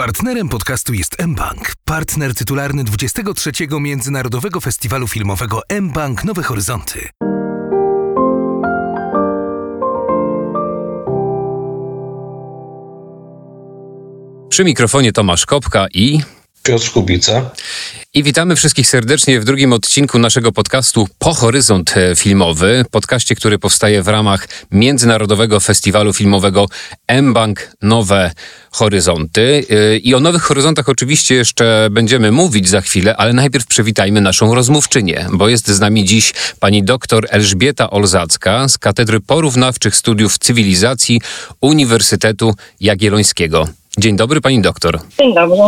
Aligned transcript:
Partnerem 0.00 0.48
podcastu 0.48 0.92
jest 0.92 1.26
mBank, 1.26 1.72
partner 1.84 2.34
tytularny 2.34 2.84
23. 2.84 3.52
Międzynarodowego 3.80 4.60
Festiwalu 4.60 5.08
Filmowego 5.08 5.62
mBank 5.80 6.24
Nowe 6.24 6.42
Horyzonty. 6.42 7.08
Przy 14.48 14.64
mikrofonie 14.64 15.12
Tomasz 15.12 15.46
Kopka 15.46 15.86
i 15.94 16.20
Piotr 16.62 16.90
Kubica. 16.90 17.50
I 18.14 18.22
witamy 18.22 18.56
wszystkich 18.56 18.88
serdecznie 18.88 19.40
w 19.40 19.44
drugim 19.44 19.72
odcinku 19.72 20.18
naszego 20.18 20.52
podcastu 20.52 21.08
Po 21.18 21.34
Horyzont 21.34 21.96
e, 21.96 22.16
Filmowy. 22.16 22.84
Podcaście, 22.90 23.34
który 23.34 23.58
powstaje 23.58 24.02
w 24.02 24.08
ramach 24.08 24.48
Międzynarodowego 24.70 25.60
Festiwalu 25.60 26.12
Filmowego 26.12 26.66
M-Bank 27.06 27.72
Nowe 27.82 28.32
Horyzonty. 28.70 29.64
E, 29.70 29.96
I 29.96 30.14
o 30.14 30.20
Nowych 30.20 30.42
Horyzontach 30.42 30.88
oczywiście 30.88 31.34
jeszcze 31.34 31.88
będziemy 31.90 32.32
mówić 32.32 32.68
za 32.68 32.80
chwilę, 32.80 33.16
ale 33.16 33.32
najpierw 33.32 33.66
przywitajmy 33.66 34.20
naszą 34.20 34.54
rozmówczynię, 34.54 35.26
bo 35.32 35.48
jest 35.48 35.68
z 35.68 35.80
nami 35.80 36.04
dziś 36.04 36.32
pani 36.60 36.82
doktor 36.82 37.26
Elżbieta 37.30 37.90
Olzacka 37.90 38.68
z 38.68 38.78
Katedry 38.78 39.20
Porównawczych 39.20 39.96
Studiów 39.96 40.38
Cywilizacji 40.38 41.20
Uniwersytetu 41.60 42.54
Jagiellońskiego. 42.80 43.79
Dzień 44.00 44.16
dobry, 44.16 44.40
pani 44.40 44.60
doktor. 44.60 45.00
Dzień 45.18 45.34
dobry. 45.34 45.58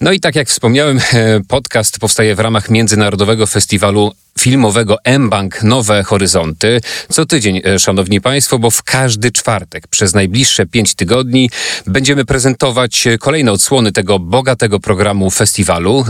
No 0.00 0.12
i 0.12 0.20
tak 0.20 0.36
jak 0.36 0.48
wspomniałem, 0.48 1.00
podcast 1.48 1.98
powstaje 1.98 2.34
w 2.34 2.40
ramach 2.40 2.70
Międzynarodowego 2.70 3.46
Festiwalu 3.46 4.12
Filmowego 4.38 4.96
M-Bank 5.04 5.62
Nowe 5.62 6.02
Horyzonty. 6.02 6.80
Co 7.10 7.26
tydzień, 7.26 7.60
e, 7.64 7.78
szanowni 7.78 8.20
państwo, 8.20 8.58
bo 8.58 8.70
w 8.70 8.82
każdy 8.82 9.32
czwartek 9.32 9.88
przez 9.88 10.14
najbliższe 10.14 10.66
pięć 10.66 10.94
tygodni 10.94 11.50
będziemy 11.86 12.24
prezentować 12.24 13.06
e, 13.06 13.18
kolejne 13.18 13.52
odsłony 13.52 13.92
tego 13.92 14.18
bogatego 14.18 14.80
programu 14.80 15.30
festiwalu. 15.30 16.04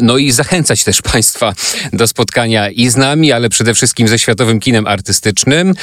No 0.00 0.18
i 0.18 0.32
zachęcać 0.32 0.84
też 0.84 1.02
państwa 1.02 1.52
do 1.92 2.06
spotkania 2.06 2.70
i 2.70 2.88
z 2.88 2.96
nami, 2.96 3.32
ale 3.32 3.48
przede 3.48 3.74
wszystkim 3.74 4.08
ze 4.08 4.18
światowym 4.18 4.60
kinem 4.60 4.86
artystycznym, 4.86 5.74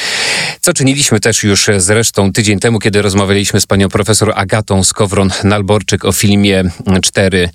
co 0.62 0.74
czyniliśmy 0.74 1.20
też 1.20 1.44
już 1.44 1.68
zresztą 1.78 2.34
tydzień 2.34 2.60
temu, 2.60 2.80
kiedy 2.80 3.02
rozmawialiśmy 3.02 3.62
z 3.62 3.66
panią 3.66 3.90
profesor 3.90 4.34
Agatą 4.36 4.82
Skowron-Nalborczyk 4.82 6.08
o 6.08 6.12
filmie 6.12 6.64
Cztery 7.02 7.50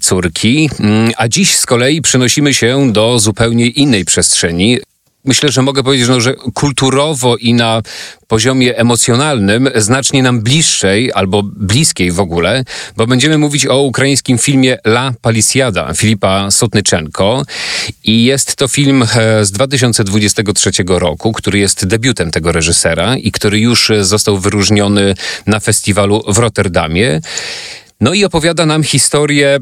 córki. 0.00 0.70
Mm, 0.80 1.12
a 1.16 1.28
dziś 1.28 1.56
z 1.56 1.66
kolei 1.66 2.02
przenosimy 2.02 2.54
się 2.54 2.92
do 2.92 3.18
zupełnie 3.18 3.66
innej 3.66 3.85
przestrzeni. 4.04 4.78
Myślę, 5.26 5.52
że 5.52 5.62
mogę 5.62 5.82
powiedzieć, 5.82 6.08
no, 6.08 6.20
że 6.20 6.34
kulturowo 6.34 7.36
i 7.36 7.54
na 7.54 7.82
poziomie 8.26 8.76
emocjonalnym 8.78 9.70
znacznie 9.74 10.22
nam 10.22 10.40
bliższej 10.40 11.12
albo 11.12 11.42
bliskiej 11.42 12.12
w 12.12 12.20
ogóle, 12.20 12.64
bo 12.96 13.06
będziemy 13.06 13.38
mówić 13.38 13.66
o 13.66 13.82
ukraińskim 13.82 14.38
filmie 14.38 14.78
La 14.84 15.12
Palisiada 15.20 15.94
Filipa 15.94 16.50
Sotnyczenko 16.50 17.42
i 18.04 18.24
jest 18.24 18.56
to 18.56 18.68
film 18.68 19.02
e, 19.02 19.44
z 19.44 19.52
2023 19.52 20.70
roku, 20.86 21.32
który 21.32 21.58
jest 21.58 21.86
debiutem 21.86 22.30
tego 22.30 22.52
reżysera 22.52 23.16
i 23.16 23.32
który 23.32 23.60
już 23.60 23.92
został 24.00 24.38
wyróżniony 24.38 25.14
na 25.46 25.60
festiwalu 25.60 26.22
w 26.28 26.38
Rotterdamie. 26.38 27.20
No 28.00 28.14
i 28.14 28.24
opowiada 28.24 28.66
nam 28.66 28.82
historię 28.82 29.58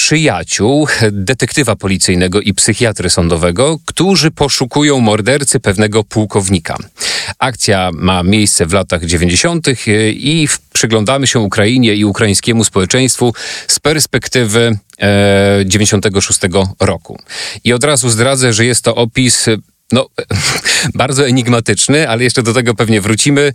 przyjaciół, 0.00 0.88
detektywa 1.12 1.76
policyjnego 1.76 2.40
i 2.40 2.54
psychiatry 2.54 3.10
sądowego, 3.10 3.78
którzy 3.86 4.30
poszukują 4.30 5.00
mordercy 5.00 5.60
pewnego 5.60 6.04
pułkownika. 6.04 6.76
Akcja 7.38 7.90
ma 7.94 8.22
miejsce 8.22 8.66
w 8.66 8.72
latach 8.72 9.04
90. 9.04 9.66
i 10.12 10.48
przyglądamy 10.72 11.26
się 11.26 11.38
Ukrainie 11.40 11.94
i 11.94 12.04
ukraińskiemu 12.04 12.64
społeczeństwu 12.64 13.34
z 13.66 13.78
perspektywy 13.78 14.78
e, 15.00 15.62
96 15.66 16.40
roku. 16.80 17.18
I 17.64 17.72
od 17.72 17.84
razu 17.84 18.10
zdradzę, 18.10 18.52
że 18.52 18.64
jest 18.64 18.84
to 18.84 18.94
opis 18.94 19.46
no, 19.92 20.06
bardzo 21.00 21.26
enigmatyczny, 21.26 22.08
ale 22.08 22.24
jeszcze 22.24 22.42
do 22.42 22.54
tego 22.54 22.74
pewnie 22.74 23.00
wrócimy. 23.00 23.52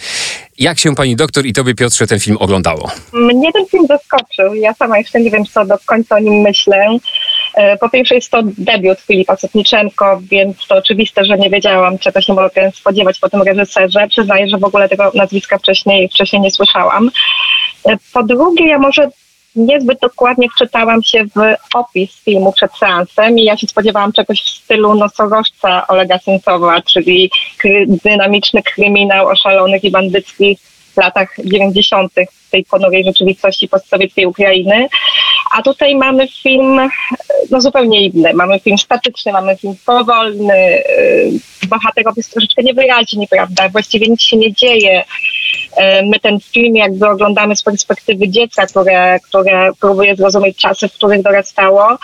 Jak 0.59 0.79
się 0.79 0.95
pani 0.95 1.15
doktor 1.15 1.45
i 1.45 1.53
tobie, 1.53 1.75
Piotrze, 1.75 2.07
ten 2.07 2.19
film 2.19 2.37
oglądało? 2.39 2.91
Mnie 3.13 3.53
ten 3.53 3.65
film 3.65 3.87
zaskoczył. 3.87 4.55
Ja 4.55 4.73
sama 4.73 4.97
jeszcze 4.97 5.21
nie 5.21 5.31
wiem, 5.31 5.45
co 5.45 5.65
do 5.65 5.75
końca 5.85 6.15
o 6.15 6.19
nim 6.19 6.33
myślę. 6.33 6.97
E, 7.55 7.77
po 7.77 7.89
pierwsze 7.89 8.15
jest 8.15 8.31
to 8.31 8.41
debiut 8.43 8.99
Filipa 8.99 9.35
Sotniczenko, 9.35 10.21
więc 10.31 10.67
to 10.67 10.75
oczywiste, 10.75 11.25
że 11.25 11.37
nie 11.37 11.49
wiedziałam, 11.49 11.99
czego 11.99 12.21
się 12.21 12.33
mogę 12.33 12.71
spodziewać 12.75 13.19
po 13.19 13.29
tym 13.29 13.41
reżyserze. 13.41 14.07
Przyznaję, 14.09 14.49
że 14.49 14.57
w 14.57 14.63
ogóle 14.63 14.89
tego 14.89 15.11
nazwiska 15.15 15.57
wcześniej, 15.57 16.09
wcześniej 16.09 16.41
nie 16.41 16.51
słyszałam. 16.51 17.09
E, 17.89 17.97
po 18.13 18.23
drugie, 18.23 18.67
ja 18.67 18.79
może 18.79 19.09
niezbyt 19.55 19.99
dokładnie 19.99 20.47
wczytałam 20.49 21.03
się 21.03 21.23
w 21.23 21.55
opis 21.73 22.23
filmu 22.23 22.51
przed 22.51 22.71
seansem 22.79 23.39
i 23.39 23.43
ja 23.43 23.57
się 23.57 23.67
spodziewałam 23.67 24.11
czegoś 24.11 24.41
w 24.41 24.49
stylu 24.49 24.95
nosorożca 24.95 25.87
Olega 25.87 26.19
Sencowa, 26.19 26.81
czyli 26.81 27.31
kry, 27.57 27.85
dynamiczny 27.87 28.63
kryminał 28.63 29.27
o 29.27 29.35
szalonych 29.35 29.83
i 29.83 29.91
bandyckich 29.91 30.59
latach 30.97 31.35
90. 31.45 32.13
tej 32.51 32.65
ponurej 32.65 33.03
rzeczywistości 33.03 33.67
postsowieckiej 33.67 34.25
Ukrainy. 34.25 34.87
A 35.51 35.61
tutaj 35.61 35.95
mamy 35.95 36.27
film 36.27 36.89
no, 37.51 37.61
zupełnie 37.61 38.05
inny. 38.05 38.33
Mamy 38.33 38.59
film 38.59 38.77
statyczny, 38.77 39.31
mamy 39.31 39.57
film 39.57 39.75
powolny. 39.85 40.53
Y, 40.53 41.67
bohaterowie 41.67 42.13
jest 42.17 42.31
troszeczkę 42.31 42.63
niewyraźni, 42.63 43.27
prawda? 43.27 43.69
Właściwie 43.69 44.07
nic 44.07 44.21
się 44.21 44.37
nie 44.37 44.53
dzieje. 44.53 45.03
Y, 45.79 46.05
my 46.05 46.19
ten 46.19 46.39
film 46.39 46.75
jakby 46.75 47.07
oglądamy 47.07 47.55
z 47.55 47.63
perspektywy 47.63 48.29
dziecka, 48.29 48.65
które, 48.65 49.19
które 49.19 49.71
próbuje 49.79 50.15
zrozumieć 50.15 50.57
czasy, 50.57 50.87
w 50.87 50.93
których 50.93 51.21
dorastało. 51.21 51.97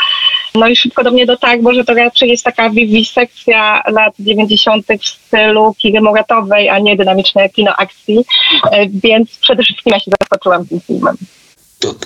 No 0.55 0.67
i 0.67 0.75
szybko 0.75 1.03
do 1.03 1.11
mnie 1.11 1.25
dotarło, 1.25 1.73
że 1.73 1.83
to 1.83 1.93
raczej 1.93 2.29
jest 2.29 2.43
taka 2.43 2.69
wiwisekcja 2.69 3.83
lat 3.87 4.13
90. 4.19 4.85
w 5.01 5.07
stylu 5.07 5.75
kiry 5.77 6.01
moratowej, 6.01 6.69
a 6.69 6.79
nie 6.79 6.95
dynamiczne 6.95 7.49
kino 7.49 7.75
akcji, 7.75 8.17
y, 8.19 8.89
więc 9.03 9.37
przede 9.37 9.63
wszystkim 9.63 9.93
ja 9.93 9.99
się 9.99 10.11
zaskoczyłam 10.19 10.67
tym 10.67 10.81
filmem. 10.81 11.17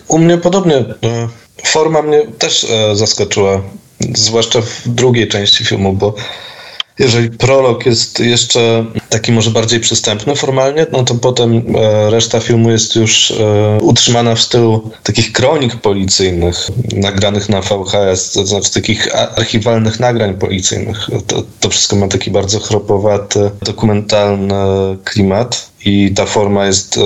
U 0.07 0.17
mnie 0.17 0.37
podobnie. 0.37 0.75
E, 0.75 1.27
forma 1.65 2.01
mnie 2.01 2.27
też 2.39 2.63
e, 2.63 2.95
zaskoczyła, 2.95 3.61
zwłaszcza 4.15 4.61
w 4.61 4.87
drugiej 4.87 5.27
części 5.27 5.65
filmu, 5.65 5.93
bo 5.93 6.13
jeżeli 6.99 7.29
prolog 7.29 7.85
jest 7.85 8.19
jeszcze 8.19 8.85
taki 9.09 9.31
może 9.31 9.51
bardziej 9.51 9.79
przystępny 9.79 10.35
formalnie, 10.35 10.85
no 10.91 11.03
to 11.03 11.15
potem 11.15 11.63
e, 11.75 12.09
reszta 12.09 12.39
filmu 12.39 12.71
jest 12.71 12.95
już 12.95 13.33
utrzymana 13.81 14.35
w 14.35 14.41
stylu 14.41 14.91
takich 15.03 15.31
kronik 15.31 15.75
policyjnych, 15.75 16.67
nagranych 16.93 17.49
na 17.49 17.61
VHS, 17.61 18.31
to 18.31 18.45
znaczy 18.45 18.73
takich 18.73 19.15
archiwalnych 19.15 19.99
nagrań 19.99 20.33
policyjnych. 20.33 21.09
To, 21.27 21.43
to 21.59 21.69
wszystko 21.69 21.95
ma 21.95 22.07
taki 22.07 22.31
bardzo 22.31 22.59
chropowaty, 22.59 23.51
dokumentalny 23.61 24.55
klimat 25.03 25.74
i 25.85 26.11
ta 26.13 26.25
forma 26.25 26.65
jest 26.65 26.97
e, 26.97 27.01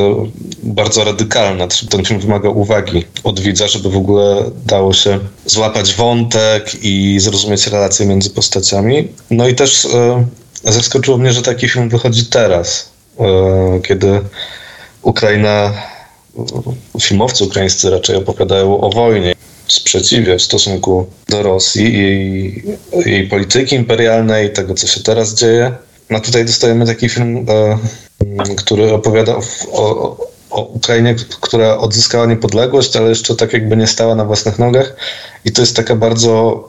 bardzo 0.63 1.03
radykalna. 1.03 1.67
Ten 1.90 2.06
film 2.06 2.19
wymaga 2.19 2.50
uwagi 2.50 3.03
od 3.23 3.40
widza, 3.40 3.67
żeby 3.67 3.90
w 3.90 3.97
ogóle 3.97 4.51
dało 4.66 4.94
się 4.94 5.19
złapać 5.45 5.94
wątek 5.95 6.84
i 6.84 7.19
zrozumieć 7.19 7.67
relacje 7.67 8.06
między 8.06 8.29
postaciami. 8.29 9.07
No 9.31 9.47
i 9.47 9.56
też 9.56 9.85
e, 9.85 10.25
zaskoczyło 10.63 11.17
mnie, 11.17 11.34
że 11.34 11.41
taki 11.41 11.69
film 11.69 11.90
wychodzi 11.90 12.25
teraz, 12.25 12.90
e, 13.19 13.79
kiedy 13.88 14.22
Ukraina, 15.01 15.73
filmowcy 17.01 17.44
ukraińscy 17.44 17.90
raczej 17.90 18.16
opowiadają 18.16 18.81
o 18.81 18.90
wojnie, 18.90 19.35
sprzeciwie 19.67 20.38
w 20.38 20.41
stosunku 20.41 21.07
do 21.29 21.44
Rosji 21.44 21.96
i 21.96 23.09
jej 23.09 23.28
polityki 23.28 23.75
imperialnej, 23.75 24.53
tego 24.53 24.73
co 24.75 24.88
się 24.88 25.03
teraz 25.03 25.34
dzieje. 25.34 25.75
No 26.09 26.20
tutaj 26.20 26.46
dostajemy 26.46 26.86
taki 26.86 27.09
film 27.09 27.46
który 28.58 28.94
opowiada 28.94 29.36
o, 29.36 29.42
o, 29.72 30.18
o 30.50 30.62
Ukrainie, 30.62 31.16
która 31.42 31.78
odzyskała 31.78 32.25
niepodległość, 32.25 32.96
ale 32.96 33.09
jeszcze 33.09 33.36
tak 33.36 33.53
jakby 33.53 33.78
nie 33.78 33.88
stała 33.88 34.16
na 34.16 34.26
własnych 34.26 34.59
nogach. 34.59 34.96
I 35.46 35.52
to 35.52 35.61
jest 35.61 35.76
taka 35.76 35.96
bardzo 35.96 36.64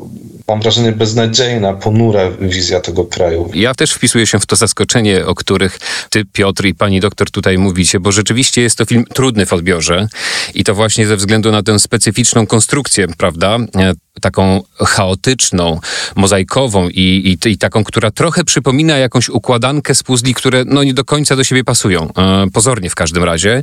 mam 0.49 0.61
wrażenie, 0.61 0.93
beznadziejna, 0.93 1.73
ponura 1.73 2.31
wizja 2.41 2.81
tego 2.81 3.05
kraju. 3.05 3.51
Ja 3.55 3.75
też 3.75 3.93
wpisuję 3.93 4.27
się 4.27 4.39
w 4.39 4.47
to 4.47 4.57
zaskoczenie, 4.57 5.27
o 5.27 5.35
których 5.35 5.79
ty, 6.11 6.25
Piotr 6.25 6.65
i 6.65 6.75
pani 6.75 7.01
doktor 7.01 7.31
tutaj 7.31 7.59
mówicie, 7.59 8.01
bo 8.01 8.13
rzeczywiście 8.13 8.63
jest 8.63 8.79
to 8.79 8.85
film 8.85 9.05
trudny 9.15 9.47
w 9.47 9.53
odbiorze 9.53 10.09
i 10.55 10.65
to 10.65 10.75
właśnie 10.75 11.07
ze 11.07 11.17
względu 11.17 11.53
na 11.53 11.63
tę 11.63 11.79
specyficzną 11.79 12.47
konstrukcję, 12.47 13.09
prawda? 13.09 13.59
Taką 14.21 14.63
chaotyczną, 14.79 15.81
mozaikową 16.17 16.89
i, 16.89 17.39
i, 17.45 17.49
i, 17.49 17.59
taką, 17.59 17.85
która 17.85 18.11
trochę 18.11 18.45
przypomina 18.45 18.99
jakąś 18.99 19.29
układankę 19.29 19.95
z 19.95 20.03
puzli, 20.03 20.35
które 20.35 20.65
no 20.67 20.85
nie 20.85 20.95
do 20.95 21.05
końca 21.05 21.37
do 21.37 21.45
siebie 21.45 21.65
pasują. 21.65 22.13
E, 22.17 22.47
pozornie 22.53 22.91
w 22.91 22.95
każdym 22.95 23.25
razie. 23.25 23.63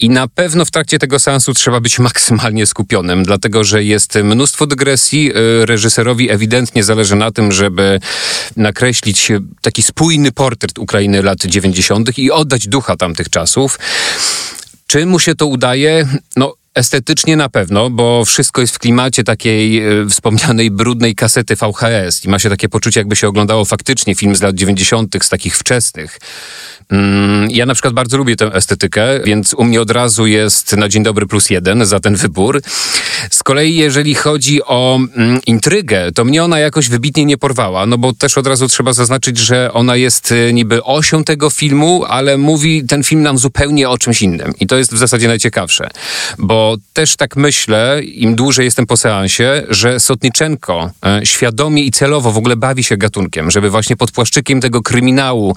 I 0.00 0.10
na 0.10 0.28
pewno 0.28 0.64
w 0.64 0.70
trakcie 0.70 0.98
tego 0.98 1.18
seansu 1.18 1.54
trzeba 1.54 1.80
być 1.80 1.98
maksymalnie 1.98 2.66
skupionym, 2.66 3.24
dlatego 3.24 3.64
że 3.64 3.84
jest 3.84 4.14
mnóstwo 4.14 4.66
dygresji. 4.66 5.32
E, 5.32 5.66
reżyserowi 5.66 6.30
ewidentnie 6.30 6.84
zależy 6.84 7.16
na 7.16 7.30
tym, 7.30 7.52
żeby 7.52 8.00
nakreślić 8.56 9.32
taki 9.60 9.82
spójny 9.82 10.32
portret 10.32 10.78
Ukrainy 10.78 11.22
lat 11.22 11.38
90. 11.38 12.18
i 12.18 12.30
oddać 12.30 12.68
ducha 12.68 12.96
tamtych 12.96 13.30
czasów. 13.30 13.78
Czy 14.86 15.06
mu 15.06 15.18
się 15.18 15.34
to 15.34 15.46
udaje? 15.46 16.08
No, 16.36 16.54
Estetycznie 16.74 17.36
na 17.36 17.48
pewno, 17.48 17.90
bo 17.90 18.24
wszystko 18.24 18.60
jest 18.60 18.74
w 18.74 18.78
klimacie 18.78 19.24
takiej 19.24 19.78
e, 19.78 20.06
wspomnianej 20.08 20.70
brudnej 20.70 21.14
kasety 21.14 21.56
VHS 21.56 22.24
i 22.24 22.28
ma 22.28 22.38
się 22.38 22.50
takie 22.50 22.68
poczucie, 22.68 23.00
jakby 23.00 23.16
się 23.16 23.28
oglądało 23.28 23.64
faktycznie 23.64 24.14
film 24.14 24.36
z 24.36 24.42
lat 24.42 24.54
90., 24.54 25.16
z 25.24 25.28
takich 25.28 25.56
wczesnych. 25.56 26.18
Mm, 26.90 27.50
ja 27.50 27.66
na 27.66 27.74
przykład 27.74 27.94
bardzo 27.94 28.16
lubię 28.16 28.36
tę 28.36 28.54
estetykę, 28.54 29.20
więc 29.24 29.54
u 29.54 29.64
mnie 29.64 29.80
od 29.80 29.90
razu 29.90 30.26
jest 30.26 30.76
na 30.76 30.88
dzień 30.88 31.02
dobry 31.02 31.26
plus 31.26 31.50
jeden 31.50 31.86
za 31.86 32.00
ten 32.00 32.16
wybór. 32.16 32.62
Z 33.30 33.42
kolei, 33.42 33.76
jeżeli 33.76 34.14
chodzi 34.14 34.62
o 34.64 34.98
mm, 35.16 35.40
intrygę, 35.46 36.12
to 36.12 36.24
mnie 36.24 36.44
ona 36.44 36.58
jakoś 36.58 36.88
wybitnie 36.88 37.24
nie 37.24 37.38
porwała, 37.38 37.86
no 37.86 37.98
bo 37.98 38.12
też 38.12 38.38
od 38.38 38.46
razu 38.46 38.68
trzeba 38.68 38.92
zaznaczyć, 38.92 39.38
że 39.38 39.72
ona 39.72 39.96
jest 39.96 40.32
y, 40.32 40.52
niby 40.52 40.84
osią 40.84 41.24
tego 41.24 41.50
filmu, 41.50 42.04
ale 42.04 42.38
mówi 42.38 42.86
ten 42.86 43.02
film 43.04 43.22
nam 43.22 43.38
zupełnie 43.38 43.88
o 43.88 43.98
czymś 43.98 44.22
innym. 44.22 44.52
I 44.60 44.66
to 44.66 44.76
jest 44.76 44.94
w 44.94 44.98
zasadzie 44.98 45.28
najciekawsze, 45.28 45.88
bo 46.38 46.61
też 46.92 47.16
tak 47.16 47.36
myślę, 47.36 48.00
im 48.02 48.34
dłużej 48.34 48.64
jestem 48.64 48.86
po 48.86 48.96
seansie, 48.96 49.62
że 49.68 50.00
Sotniczenko 50.00 50.90
e, 51.06 51.26
świadomie 51.26 51.82
i 51.82 51.90
celowo 51.90 52.32
w 52.32 52.36
ogóle 52.36 52.56
bawi 52.56 52.84
się 52.84 52.96
gatunkiem, 52.96 53.50
żeby 53.50 53.70
właśnie 53.70 53.96
pod 53.96 54.10
płaszczykiem 54.10 54.60
tego 54.60 54.82
kryminału 54.82 55.54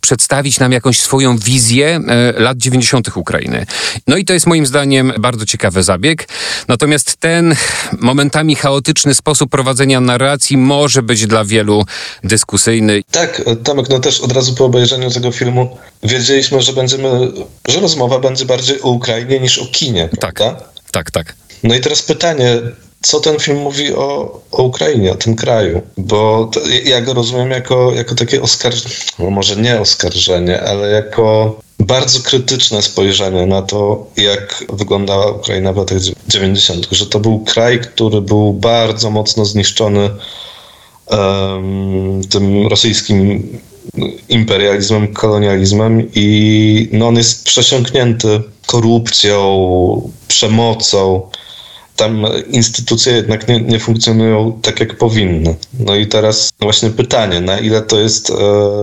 przedstawić 0.00 0.58
nam 0.58 0.72
jakąś 0.72 1.00
swoją 1.00 1.38
wizję 1.38 2.00
e, 2.08 2.40
lat 2.40 2.58
90. 2.58 3.16
Ukrainy. 3.16 3.66
No 4.06 4.16
i 4.16 4.24
to 4.24 4.32
jest 4.32 4.46
moim 4.46 4.66
zdaniem 4.66 5.12
bardzo 5.18 5.46
ciekawy 5.46 5.82
zabieg. 5.82 6.28
Natomiast 6.68 7.16
ten 7.16 7.54
momentami 8.00 8.56
chaotyczny 8.56 9.14
sposób 9.14 9.50
prowadzenia 9.50 10.00
narracji 10.00 10.56
może 10.56 11.02
być 11.02 11.26
dla 11.26 11.44
wielu 11.44 11.84
dyskusyjny. 12.24 13.02
Tak, 13.10 13.42
Tomek, 13.64 13.88
no 13.88 13.98
też 13.98 14.20
od 14.20 14.32
razu 14.32 14.54
po 14.54 14.64
obejrzeniu 14.64 15.10
tego 15.10 15.32
filmu 15.32 15.76
wiedzieliśmy, 16.02 16.62
że 16.62 16.72
będziemy, 16.72 17.08
że 17.68 17.80
rozmowa 17.80 18.18
będzie 18.18 18.44
bardziej 18.44 18.82
o 18.82 18.88
Ukrainie 18.88 19.40
niż 19.40 19.58
o 19.58 19.66
kinie, 19.66 20.08
Tak, 20.20 20.40
prawda? 20.50 20.68
tak, 20.90 21.10
tak. 21.10 21.34
No 21.62 21.74
i 21.74 21.80
teraz 21.80 22.02
pytanie, 22.02 22.62
co 23.02 23.20
ten 23.20 23.38
film 23.38 23.58
mówi 23.58 23.94
o, 23.94 24.40
o 24.50 24.62
Ukrainie, 24.62 25.12
o 25.12 25.14
tym 25.14 25.36
kraju? 25.36 25.82
Bo 25.98 26.50
to, 26.52 26.60
ja 26.84 27.00
go 27.00 27.14
rozumiem 27.14 27.50
jako, 27.50 27.92
jako 27.92 28.14
takie 28.14 28.42
oskarżenie, 28.42 28.94
no 29.18 29.30
może 29.30 29.56
nie 29.56 29.80
oskarżenie, 29.80 30.62
ale 30.62 30.90
jako 30.90 31.56
bardzo 31.78 32.20
krytyczne 32.20 32.82
spojrzenie 32.82 33.46
na 33.46 33.62
to, 33.62 34.06
jak 34.16 34.64
wyglądała 34.72 35.30
Ukraina 35.30 35.72
w 35.72 35.76
latach 35.76 35.98
90., 36.28 36.88
że 36.90 37.06
to 37.06 37.20
był 37.20 37.38
kraj, 37.38 37.80
który 37.80 38.20
był 38.20 38.52
bardzo 38.52 39.10
mocno 39.10 39.44
zniszczony 39.44 40.10
em, 41.10 42.20
tym 42.30 42.66
rosyjskim 42.66 43.48
imperializmem, 44.28 45.08
kolonializmem 45.08 46.08
i 46.14 46.88
no, 46.92 47.08
on 47.08 47.16
jest 47.16 47.44
przesiąknięty 47.44 48.42
korupcją, 48.66 50.10
przemocą. 50.28 51.30
Tam 51.96 52.26
instytucje 52.50 53.12
jednak 53.12 53.48
nie, 53.48 53.60
nie 53.60 53.78
funkcjonują 53.78 54.58
tak, 54.62 54.80
jak 54.80 54.98
powinny. 54.98 55.56
No 55.80 55.96
i 55.96 56.06
teraz 56.06 56.52
właśnie 56.60 56.90
pytanie, 56.90 57.40
na 57.40 57.58
ile 57.58 57.82
to 57.82 58.00
jest 58.00 58.30
e, 58.30 58.34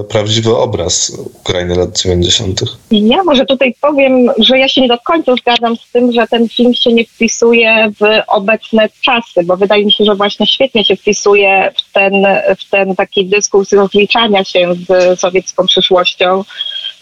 prawdziwy 0.10 0.57
obraz 0.57 1.18
Ukrainy 1.42 1.75
lat 1.75 2.01
90. 2.01 2.62
Ja 2.92 3.24
może 3.24 3.45
tutaj 3.45 3.75
powiem, 3.81 4.31
że 4.38 4.60
ja 4.60 4.68
się 4.68 4.81
nie 4.81 4.88
do 4.88 4.98
końca 4.98 5.36
zgadzam 5.36 5.75
z 5.75 5.92
tym, 5.92 6.12
że 6.12 6.27
ten 6.27 6.50
film 6.50 6.74
się 6.74 6.94
nie 6.94 7.06
wpisuje 7.06 7.92
w 8.00 8.04
obecne 8.27 8.89
czasy, 9.01 9.44
bo 9.44 9.57
wydaje 9.57 9.86
mi 9.86 9.92
się, 9.92 10.06
że 10.06 10.16
właśnie 10.16 10.48
świetnie 10.48 10.86
się 10.86 10.95
wpisuje 10.95 11.74
w 11.77 11.94
ten, 11.94 12.13
w 12.59 12.69
ten 12.69 12.95
taki 12.95 13.25
dyskurs 13.25 13.71
rozliczania 13.71 14.44
się 14.44 14.74
z 14.89 15.19
sowiecką 15.19 15.66
przyszłością. 15.66 16.44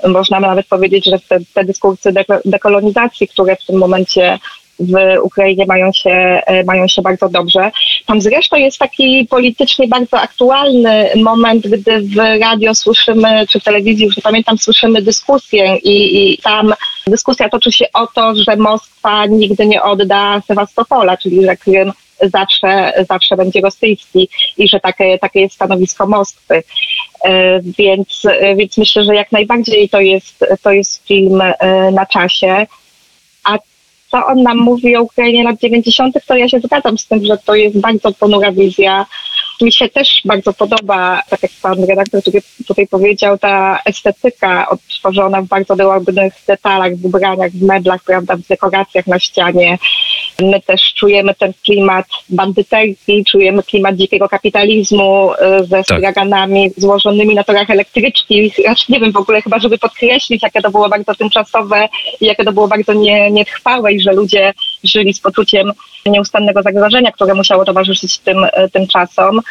Można 0.07 0.39
nawet 0.39 0.67
powiedzieć, 0.67 1.05
że 1.05 1.19
te, 1.19 1.39
te 1.53 1.63
dyskursy 1.63 2.11
deko- 2.11 2.41
dekolonizacji, 2.45 3.27
które 3.27 3.55
w 3.55 3.65
tym 3.65 3.77
momencie 3.77 4.39
w 4.81 5.23
Ukrainie 5.23 5.65
mają 5.65 5.91
się, 5.91 6.09
e, 6.45 6.63
mają 6.63 6.87
się 6.87 7.01
bardzo 7.01 7.29
dobrze. 7.29 7.71
Tam 8.05 8.21
zresztą 8.21 8.57
jest 8.57 8.77
taki 8.77 9.27
politycznie 9.29 9.87
bardzo 9.87 10.19
aktualny 10.19 11.09
moment, 11.15 11.67
gdy 11.67 12.01
w 12.01 12.17
radio 12.41 12.75
słyszymy, 12.75 13.47
czy 13.49 13.59
w 13.59 13.63
telewizji, 13.63 14.05
już 14.05 14.17
nie 14.17 14.23
pamiętam, 14.23 14.57
słyszymy 14.57 15.01
dyskusję 15.01 15.77
i, 15.77 16.31
i 16.33 16.37
tam 16.37 16.73
dyskusja 17.07 17.49
toczy 17.49 17.71
się 17.71 17.85
o 17.93 18.07
to, 18.07 18.35
że 18.35 18.55
Moskwa 18.55 19.25
nigdy 19.25 19.65
nie 19.65 19.83
odda 19.83 20.41
Sewastopola, 20.47 21.17
czyli 21.17 21.45
że 21.45 21.57
Krym 21.57 21.91
zawsze, 22.21 22.93
zawsze 23.09 23.35
będzie 23.35 23.61
rosyjski 23.61 24.29
i 24.57 24.67
że 24.67 24.79
takie, 24.79 25.19
takie 25.19 25.41
jest 25.41 25.55
stanowisko 25.55 26.07
Moskwy. 26.07 26.63
E, 27.23 27.59
Więc, 27.77 28.23
więc 28.55 28.77
myślę, 28.77 29.03
że 29.03 29.15
jak 29.15 29.31
najbardziej 29.31 29.89
to 29.89 29.99
jest, 29.99 30.45
to 30.63 30.71
jest 30.71 31.07
film 31.07 31.41
e, 31.41 31.55
na 31.91 32.05
czasie. 32.05 32.67
A 33.43 33.57
co 34.11 34.25
on 34.25 34.43
nam 34.43 34.57
mówi 34.57 34.95
o 34.95 35.01
Ukrainie 35.01 35.43
lat 35.43 35.59
90., 35.59 36.15
to 36.25 36.35
ja 36.35 36.49
się 36.49 36.59
zgadzam 36.59 36.97
z 36.97 37.07
tym, 37.07 37.25
że 37.25 37.37
to 37.37 37.55
jest 37.55 37.79
bardzo 37.79 38.11
ponura 38.11 38.51
wizja. 38.51 39.05
Mi 39.61 39.71
się 39.71 39.89
też 39.89 40.21
bardzo 40.25 40.53
podoba, 40.53 41.21
tak 41.29 41.43
jak 41.43 41.51
pan 41.61 41.83
redaktor 41.83 42.21
tutaj, 42.67 42.87
powiedział, 42.87 43.37
ta 43.37 43.79
estetyka 43.85 44.69
odtworzona 44.69 45.41
w 45.41 45.47
bardzo 45.47 45.75
drobnych 45.75 46.33
detalach, 46.47 46.95
w 46.95 47.05
ubraniach, 47.05 47.51
w 47.51 47.63
meblach, 47.63 48.03
prawda, 48.03 48.35
w 48.35 48.47
dekoracjach 48.47 49.07
na 49.07 49.19
ścianie. 49.19 49.77
My 50.41 50.61
też 50.61 50.93
czujemy 50.93 51.35
ten 51.35 51.53
klimat 51.63 52.05
bandyterki, 52.29 53.25
czujemy 53.25 53.63
klimat 53.63 53.95
dzikiego 53.95 54.29
kapitalizmu 54.29 55.31
y, 55.33 55.63
ze 55.63 55.83
Tak. 55.83 55.85
straganami 55.85 56.71
złożonymi 56.77 57.35
na 57.35 57.43
torach 57.43 57.69
elektrycznych. 57.69 58.53
Aż 58.67 58.89
nie 58.89 58.99
wiem 58.99 59.11
w 59.11 59.17
ogóle 59.17 59.41
chyba, 59.41 59.59
żeby 59.59 59.77
podkreślić, 59.77 60.43
jakie 60.43 60.61
to 60.61 60.71
było 60.71 60.89
bardzo 60.89 61.15
tymczasowe 61.15 61.87
i 62.21 62.25
jakie 62.25 62.43
to 62.43 62.51
było 62.51 62.67
bardzo 62.67 62.93
nie, 62.93 63.31
nietrwałe 63.31 63.93
i 63.93 63.99
że 63.99 64.11
ludzie 64.11 64.53
żyli 64.83 65.13
z 65.13 65.19
poczuciem 65.19 65.71
nieustannego 66.05 66.61
zagrożenia, 66.61 67.11
które 67.11 67.33
musiało 67.33 67.65
towarzyszyć 67.65 68.17
tym, 68.17 68.43
y, 68.43 68.69
tym 68.73 68.87
czasom. 68.87 69.41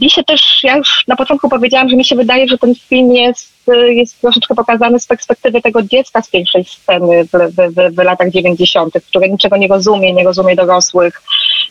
Mi 0.00 0.10
się 0.10 0.24
też, 0.24 0.60
ja 0.62 0.76
już 0.76 1.04
na 1.08 1.16
początku 1.16 1.48
powiedziałam, 1.48 1.88
że 1.88 1.96
mi 1.96 2.04
się 2.04 2.16
wydaje, 2.16 2.48
że 2.48 2.58
ten 2.58 2.74
film 2.74 3.12
jest, 3.12 3.68
y, 3.68 3.94
jest 3.94 4.20
troszeczkę 4.20 4.54
pokazany 4.54 5.00
z 5.00 5.06
perspektywy 5.06 5.62
tego 5.62 5.82
dziecka 5.82 6.22
z 6.22 6.30
pierwszej 6.30 6.64
sceny 6.64 7.24
w, 7.24 7.30
w, 7.30 7.74
w, 7.74 7.94
w 7.94 7.98
latach 7.98 8.30
90., 8.30 8.94
które 9.08 9.28
niczego 9.28 9.56
nie 9.56 9.68
rozumie, 9.68 10.12
nie 10.12 10.24
rozumie 10.24 10.56
dorosłych. 10.56 11.22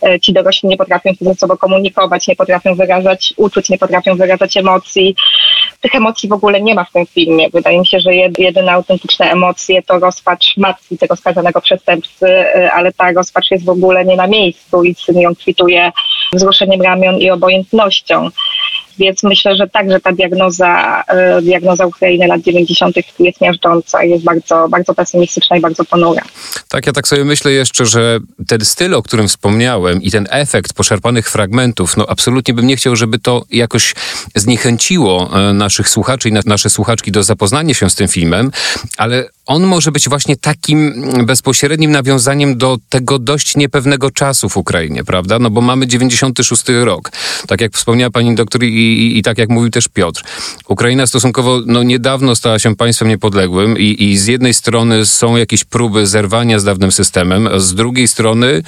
E, 0.03 0.19
Ci 0.19 0.33
dorośli 0.33 0.69
nie 0.69 0.77
potrafią 0.77 1.13
się 1.13 1.25
ze 1.25 1.35
sobą 1.35 1.57
komunikować, 1.57 2.27
nie 2.27 2.35
potrafią 2.35 2.75
wyrażać 2.75 3.33
uczuć, 3.37 3.69
nie 3.69 3.77
potrafią 3.77 4.15
wyrażać 4.15 4.57
emocji. 4.57 5.15
Tych 5.81 5.95
emocji 5.95 6.29
w 6.29 6.33
ogóle 6.33 6.61
nie 6.61 6.75
ma 6.75 6.83
w 6.83 6.91
tym 6.91 7.05
filmie. 7.05 7.49
Wydaje 7.49 7.79
mi 7.79 7.87
się, 7.87 7.99
że 7.99 8.09
jed- 8.09 8.39
jedyne 8.39 8.71
autentyczne 8.71 9.31
emocje 9.31 9.83
to 9.83 9.99
rozpacz 9.99 10.57
matki 10.57 10.97
tego 10.97 11.15
skazanego 11.15 11.61
przestępcy, 11.61 12.27
e, 12.27 12.71
ale 12.73 12.93
ta 12.93 13.11
rozpacz 13.11 13.51
jest 13.51 13.65
w 13.65 13.69
ogóle 13.69 14.05
nie 14.05 14.15
na 14.15 14.27
miejscu 14.27 14.83
i 14.83 14.95
syn 14.95 15.19
ją 15.19 15.35
kwituje 15.35 15.91
wzruszeniem 16.33 16.81
ramion 16.81 17.17
i 17.17 17.29
obojętnością. 17.29 18.29
Więc 18.97 19.23
myślę, 19.23 19.55
że 19.55 19.67
także 19.67 19.99
ta 19.99 20.11
diagnoza, 20.11 21.03
e, 21.07 21.41
diagnoza 21.41 21.85
Ukrainy 21.85 22.27
lat 22.27 22.41
90. 22.41 22.95
jest 23.19 23.41
miażdżąca 23.41 24.03
jest 24.03 24.23
bardzo, 24.23 24.69
bardzo 24.69 24.93
pesymistyczna 24.93 25.57
i 25.57 25.61
bardzo 25.61 25.85
ponura. 25.85 26.21
Tak, 26.69 26.85
ja 26.85 26.93
tak 26.93 27.07
sobie 27.07 27.25
myślę 27.25 27.51
jeszcze, 27.51 27.85
że 27.85 28.19
ten 28.47 28.65
styl, 28.65 28.95
o 28.95 29.03
którym 29.03 29.27
wspomniałem 29.27 30.01
i 30.01 30.11
ten 30.11 30.27
efekt 30.29 30.73
poszarpanych 30.73 31.29
fragmentów, 31.29 31.97
no 31.97 32.05
absolutnie 32.09 32.53
bym 32.53 32.67
nie 32.67 32.75
chciał, 32.75 32.95
żeby 32.95 33.19
to 33.19 33.43
jakoś 33.51 33.93
zniechęciło 34.35 35.29
e, 35.33 35.53
naszych 35.53 35.89
słuchaczy 35.89 36.29
i 36.29 36.31
na, 36.31 36.41
nasze 36.45 36.69
słuchaczki 36.69 37.11
do 37.11 37.23
zapoznania 37.23 37.73
się 37.73 37.89
z 37.89 37.95
tym 37.95 38.07
filmem, 38.07 38.51
ale 38.97 39.29
on 39.51 39.63
może 39.63 39.91
być 39.91 40.09
właśnie 40.09 40.37
takim 40.37 40.93
bezpośrednim 41.25 41.91
nawiązaniem 41.91 42.57
do 42.57 42.77
tego 42.89 43.19
dość 43.19 43.55
niepewnego 43.55 44.11
czasu 44.11 44.49
w 44.49 44.57
Ukrainie, 44.57 45.03
prawda? 45.03 45.39
No 45.39 45.49
bo 45.49 45.61
mamy 45.61 45.87
96 45.87 46.63
rok. 46.83 47.11
Tak 47.47 47.61
jak 47.61 47.73
wspomniała 47.73 48.11
pani 48.11 48.35
doktor 48.35 48.63
i, 48.63 48.67
i, 48.67 49.17
i 49.17 49.23
tak 49.23 49.37
jak 49.37 49.49
mówił 49.49 49.69
też 49.69 49.87
Piotr. 49.87 50.23
Ukraina 50.67 51.07
stosunkowo 51.07 51.61
no, 51.65 51.83
niedawno 51.83 52.35
stała 52.35 52.59
się 52.59 52.75
państwem 52.75 53.07
niepodległym 53.07 53.79
i, 53.79 54.03
i 54.03 54.17
z 54.17 54.27
jednej 54.27 54.53
strony 54.53 55.05
są 55.05 55.35
jakieś 55.35 55.63
próby 55.63 56.07
zerwania 56.07 56.59
z 56.59 56.63
dawnym 56.63 56.91
systemem, 56.91 57.49
z 57.57 57.73
drugiej 57.73 58.07
strony 58.07 58.63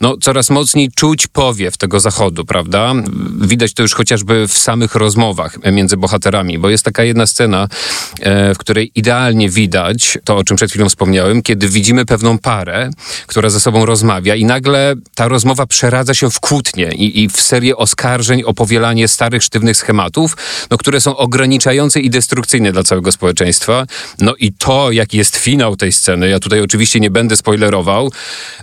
no, 0.00 0.16
coraz 0.16 0.50
mocniej 0.50 0.90
czuć 0.94 1.26
powiew 1.26 1.76
tego 1.76 2.00
zachodu, 2.00 2.44
prawda? 2.44 2.92
Widać 3.40 3.74
to 3.74 3.82
już 3.82 3.94
chociażby 3.94 4.48
w 4.48 4.58
samych 4.58 4.94
rozmowach 4.94 5.58
między 5.72 5.96
bohaterami, 5.96 6.58
bo 6.58 6.70
jest 6.70 6.84
taka 6.84 7.04
jedna 7.04 7.26
scena, 7.26 7.68
e, 8.20 8.54
w 8.54 8.58
której 8.58 8.92
idealnie 8.94 9.48
widać 9.48 10.18
to, 10.28 10.36
o 10.36 10.44
czym 10.44 10.56
przed 10.56 10.70
chwilą 10.70 10.88
wspomniałem, 10.88 11.42
kiedy 11.42 11.68
widzimy 11.68 12.04
pewną 12.04 12.38
parę, 12.38 12.90
która 13.26 13.48
ze 13.48 13.60
sobą 13.60 13.86
rozmawia 13.86 14.34
i 14.34 14.44
nagle 14.44 14.94
ta 15.14 15.28
rozmowa 15.28 15.66
przeradza 15.66 16.14
się 16.14 16.30
w 16.30 16.40
kłótnię 16.40 16.92
i, 16.94 17.22
i 17.22 17.28
w 17.28 17.40
serię 17.40 17.76
oskarżeń 17.76 18.42
o 18.42 18.54
powielanie 18.54 19.08
starych, 19.08 19.42
sztywnych 19.42 19.76
schematów, 19.76 20.36
no, 20.70 20.78
które 20.78 21.00
są 21.00 21.16
ograniczające 21.16 22.00
i 22.00 22.10
destrukcyjne 22.10 22.72
dla 22.72 22.82
całego 22.82 23.12
społeczeństwa. 23.12 23.86
No 24.18 24.34
i 24.38 24.52
to, 24.52 24.92
jaki 24.92 25.18
jest 25.18 25.36
finał 25.36 25.76
tej 25.76 25.92
sceny, 25.92 26.28
ja 26.28 26.38
tutaj 26.38 26.60
oczywiście 26.60 27.00
nie 27.00 27.10
będę 27.10 27.36
spoilerował, 27.36 28.12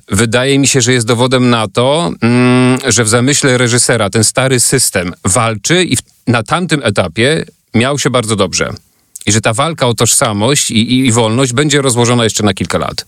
wydaje 0.07 0.59
mi 0.59 0.67
się, 0.67 0.81
że 0.81 0.93
jest 0.93 1.07
dowodem 1.07 1.49
na 1.49 1.67
to, 1.67 2.11
mm, 2.21 2.79
że 2.87 3.03
w 3.03 3.09
zamyśle 3.09 3.57
reżysera 3.57 4.09
ten 4.09 4.23
stary 4.23 4.59
system 4.59 5.13
walczy 5.23 5.83
i 5.83 5.95
w, 5.95 5.99
na 6.27 6.43
tamtym 6.43 6.81
etapie 6.83 7.45
miał 7.73 7.99
się 7.99 8.09
bardzo 8.09 8.35
dobrze. 8.35 8.84
I 9.25 9.31
że 9.31 9.41
ta 9.41 9.53
walka 9.53 9.87
o 9.87 9.93
tożsamość 9.93 10.71
i, 10.71 10.75
i, 10.75 11.07
i 11.07 11.11
wolność 11.11 11.53
będzie 11.53 11.81
rozłożona 11.81 12.23
jeszcze 12.23 12.43
na 12.43 12.53
kilka 12.53 12.77
lat. 12.77 13.05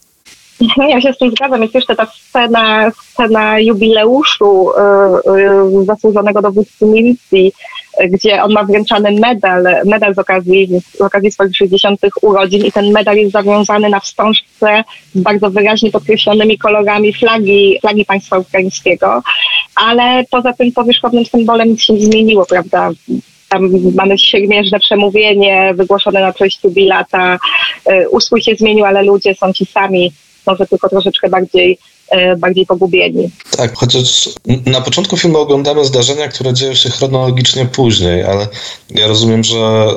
No 0.77 0.87
ja 0.87 1.01
się 1.01 1.13
z 1.13 1.17
tym 1.17 1.31
zgadzam. 1.31 1.61
Jest 1.61 1.75
jeszcze 1.75 1.95
ta 1.95 2.05
scena, 2.05 2.91
scena 2.91 3.59
jubileuszu 3.59 4.69
yy, 5.25 5.33
yy, 5.77 5.85
zasłużonego 5.85 6.41
dowódcy 6.41 6.85
milicji, 6.85 7.53
gdzie 8.09 8.43
on 8.43 8.53
ma 8.53 8.63
wręczany 8.63 9.11
medal, 9.11 9.63
medal 9.85 10.15
z 10.15 10.19
okazji, 10.19 10.69
z 10.93 11.01
okazji 11.01 11.31
swoich 11.31 11.55
60. 11.55 11.99
urodzin 12.21 12.65
i 12.65 12.71
ten 12.71 12.91
medal 12.91 13.17
jest 13.17 13.31
zawiązany 13.31 13.89
na 13.89 13.99
wstążce 13.99 14.83
z 15.15 15.21
bardzo 15.21 15.49
wyraźnie 15.49 15.91
podkreślonymi 15.91 16.57
kolorami 16.57 17.13
flagi, 17.13 17.77
flagi 17.81 18.05
państwa 18.05 18.37
ukraińskiego, 18.37 19.21
ale 19.75 20.23
poza 20.31 20.53
tym 20.53 20.71
powierzchownym 20.71 21.25
symbolem 21.25 21.69
nic 21.69 21.81
się 21.81 21.93
nie 21.93 22.05
zmieniło, 22.05 22.45
prawda? 22.45 22.91
Tam 23.49 23.69
mamy 23.95 24.17
siermiężne 24.17 24.79
przemówienie 24.79 25.73
wygłoszone 25.73 26.21
na 26.21 26.33
cześć 26.33 26.63
jubilata. 26.63 27.37
Ustrój 28.11 28.41
się 28.41 28.55
zmienił, 28.55 28.85
ale 28.85 29.03
ludzie 29.03 29.35
są 29.35 29.53
ci 29.53 29.65
sami, 29.65 30.11
może 30.47 30.67
tylko 30.67 30.89
troszeczkę 30.89 31.29
bardziej 31.29 31.77
E, 32.09 32.35
bardziej 32.35 32.65
pogubieni. 32.65 33.29
Tak, 33.57 33.75
chociaż 33.75 34.29
na 34.65 34.81
początku 34.81 35.17
filmu 35.17 35.37
oglądamy 35.37 35.85
zdarzenia, 35.85 36.27
które 36.27 36.53
dzieją 36.53 36.73
się 36.73 36.89
chronologicznie 36.89 37.65
później, 37.65 38.23
ale 38.23 38.47
ja 38.89 39.07
rozumiem, 39.07 39.43
że 39.43 39.57
e, 39.57 39.91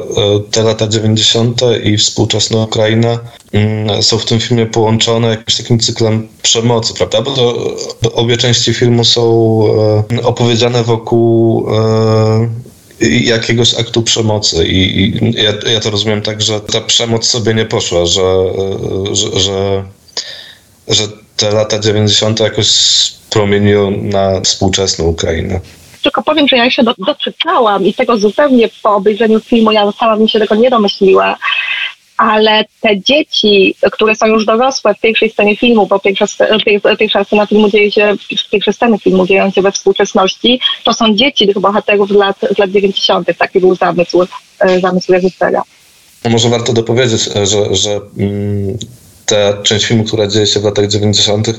te 0.51 0.63
lata 0.63 0.89
90. 0.89 1.61
i 1.85 1.97
współczesna 1.97 2.59
Ukraina 2.59 3.19
mm, 3.53 4.03
są 4.03 4.19
w 4.19 4.25
tym 4.25 4.41
filmie 4.41 4.67
połączone 4.67 5.29
jakimś 5.29 5.57
takim 5.57 5.79
cyklem 5.79 6.29
przemocy, 6.43 6.95
prawda? 6.95 7.23
Bo 7.23 7.31
to 7.31 8.13
obie 8.15 8.37
części 8.37 8.75
filmu 8.75 9.05
są 9.05 9.23
e, 10.19 10.23
opowiedziane 10.23 10.85
wokół 10.85 11.67
jakiegoś 13.01 13.75
aktu 13.75 14.03
przemocy 14.03 14.67
i, 14.67 15.01
i 15.01 15.33
ja, 15.43 15.73
ja, 15.73 15.81
to 15.81 15.91
rozumiem 15.91 16.23
tak, 16.23 16.43
że 16.43 16.61
ta 16.61 16.81
przemoc 16.81 17.27
sobie 17.27 17.55
nie 17.55 17.65
poszła, 17.65 18.07
że, 18.07 18.23
że, 19.13 19.41
że, 19.41 19.85
że 20.89 21.09
te 21.37 21.51
lata 21.51 21.79
90. 21.79 22.41
jakoś 22.41 22.69
promieniują 23.31 23.91
na 23.91 24.41
współczesną 24.41 25.05
Ukrainę. 25.05 25.61
Tylko 26.03 26.23
powiem, 26.23 26.49
że 26.49 26.57
ja 26.57 26.65
jeszcze 26.65 26.85
do, 26.85 26.95
doczytałam 26.99 27.87
i 27.87 27.95
tego 27.95 28.17
zupełnie 28.17 28.69
po 28.83 28.95
obejrzeniu 28.95 29.41
filmu 29.41 29.73
ja 29.73 29.93
sama 29.93 30.17
bym 30.17 30.29
się 30.29 30.39
tego 30.39 30.55
nie 30.55 30.71
domyśliła, 30.71 31.37
ale 32.21 32.65
te 32.81 33.01
dzieci, 33.01 33.75
które 33.93 34.15
są 34.15 34.27
już 34.27 34.45
dorosłe 34.45 34.95
w 34.95 35.01
pierwszej 35.01 35.31
scenie 35.31 35.57
filmu, 35.57 35.87
bo 35.87 35.99
pierwsza, 35.99 36.27
pierwsza 36.99 37.25
scena 37.25 37.47
filmu 37.47 37.69
dzieje 37.69 37.93
się, 37.93 38.15
pierwsze 38.53 38.73
sceny 38.73 38.99
filmu 38.99 39.27
dzieją 39.27 39.51
się 39.51 39.63
we 39.63 39.73
współczesności, 39.73 40.61
to 40.85 40.93
są 40.93 41.15
dzieci 41.15 41.47
tych 41.47 41.59
bohaterów 41.59 42.09
z 42.09 42.13
lat, 42.13 42.37
z 42.57 42.59
lat 42.59 42.71
90. 42.71 43.29
Taki 43.39 43.61
był 43.61 43.75
zamysł, 43.75 44.23
e, 44.61 44.81
zamysł 44.81 45.13
reżysera. 45.13 45.63
Może 46.31 46.49
warto 46.49 46.73
dopowiedzieć, 46.73 47.29
e, 47.37 47.47
że, 47.47 47.75
że 47.75 48.01
mm, 48.19 48.79
ta 49.27 49.63
część 49.63 49.85
filmu, 49.87 50.05
która 50.05 50.27
dzieje 50.27 50.47
się 50.47 50.61
w 50.61 50.65
latach 50.65 50.87
90., 50.87 51.49
e, 51.49 51.53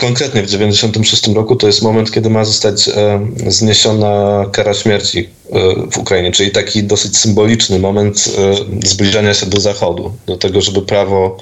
konkretnie 0.00 0.42
w 0.42 0.46
96 0.46 1.28
roku, 1.28 1.56
to 1.56 1.66
jest 1.66 1.82
moment, 1.82 2.10
kiedy 2.10 2.30
ma 2.30 2.44
zostać 2.44 2.88
e, 2.88 3.26
zniesiona 3.46 4.44
kara 4.52 4.74
śmierci 4.74 5.28
e, 5.52 5.58
w 5.90 5.98
Ukrainie, 5.98 6.32
czyli 6.32 6.50
taki 6.50 6.84
dosyć 6.84 7.16
symboliczny 7.16 7.78
moment 7.78 8.24
zbliżania 8.84 9.34
się 9.34 9.46
do 9.46 9.60
Zachodu, 9.60 10.12
do 10.26 10.36
tego, 10.36 10.60
żeby 10.60 10.82
prawo 10.82 11.36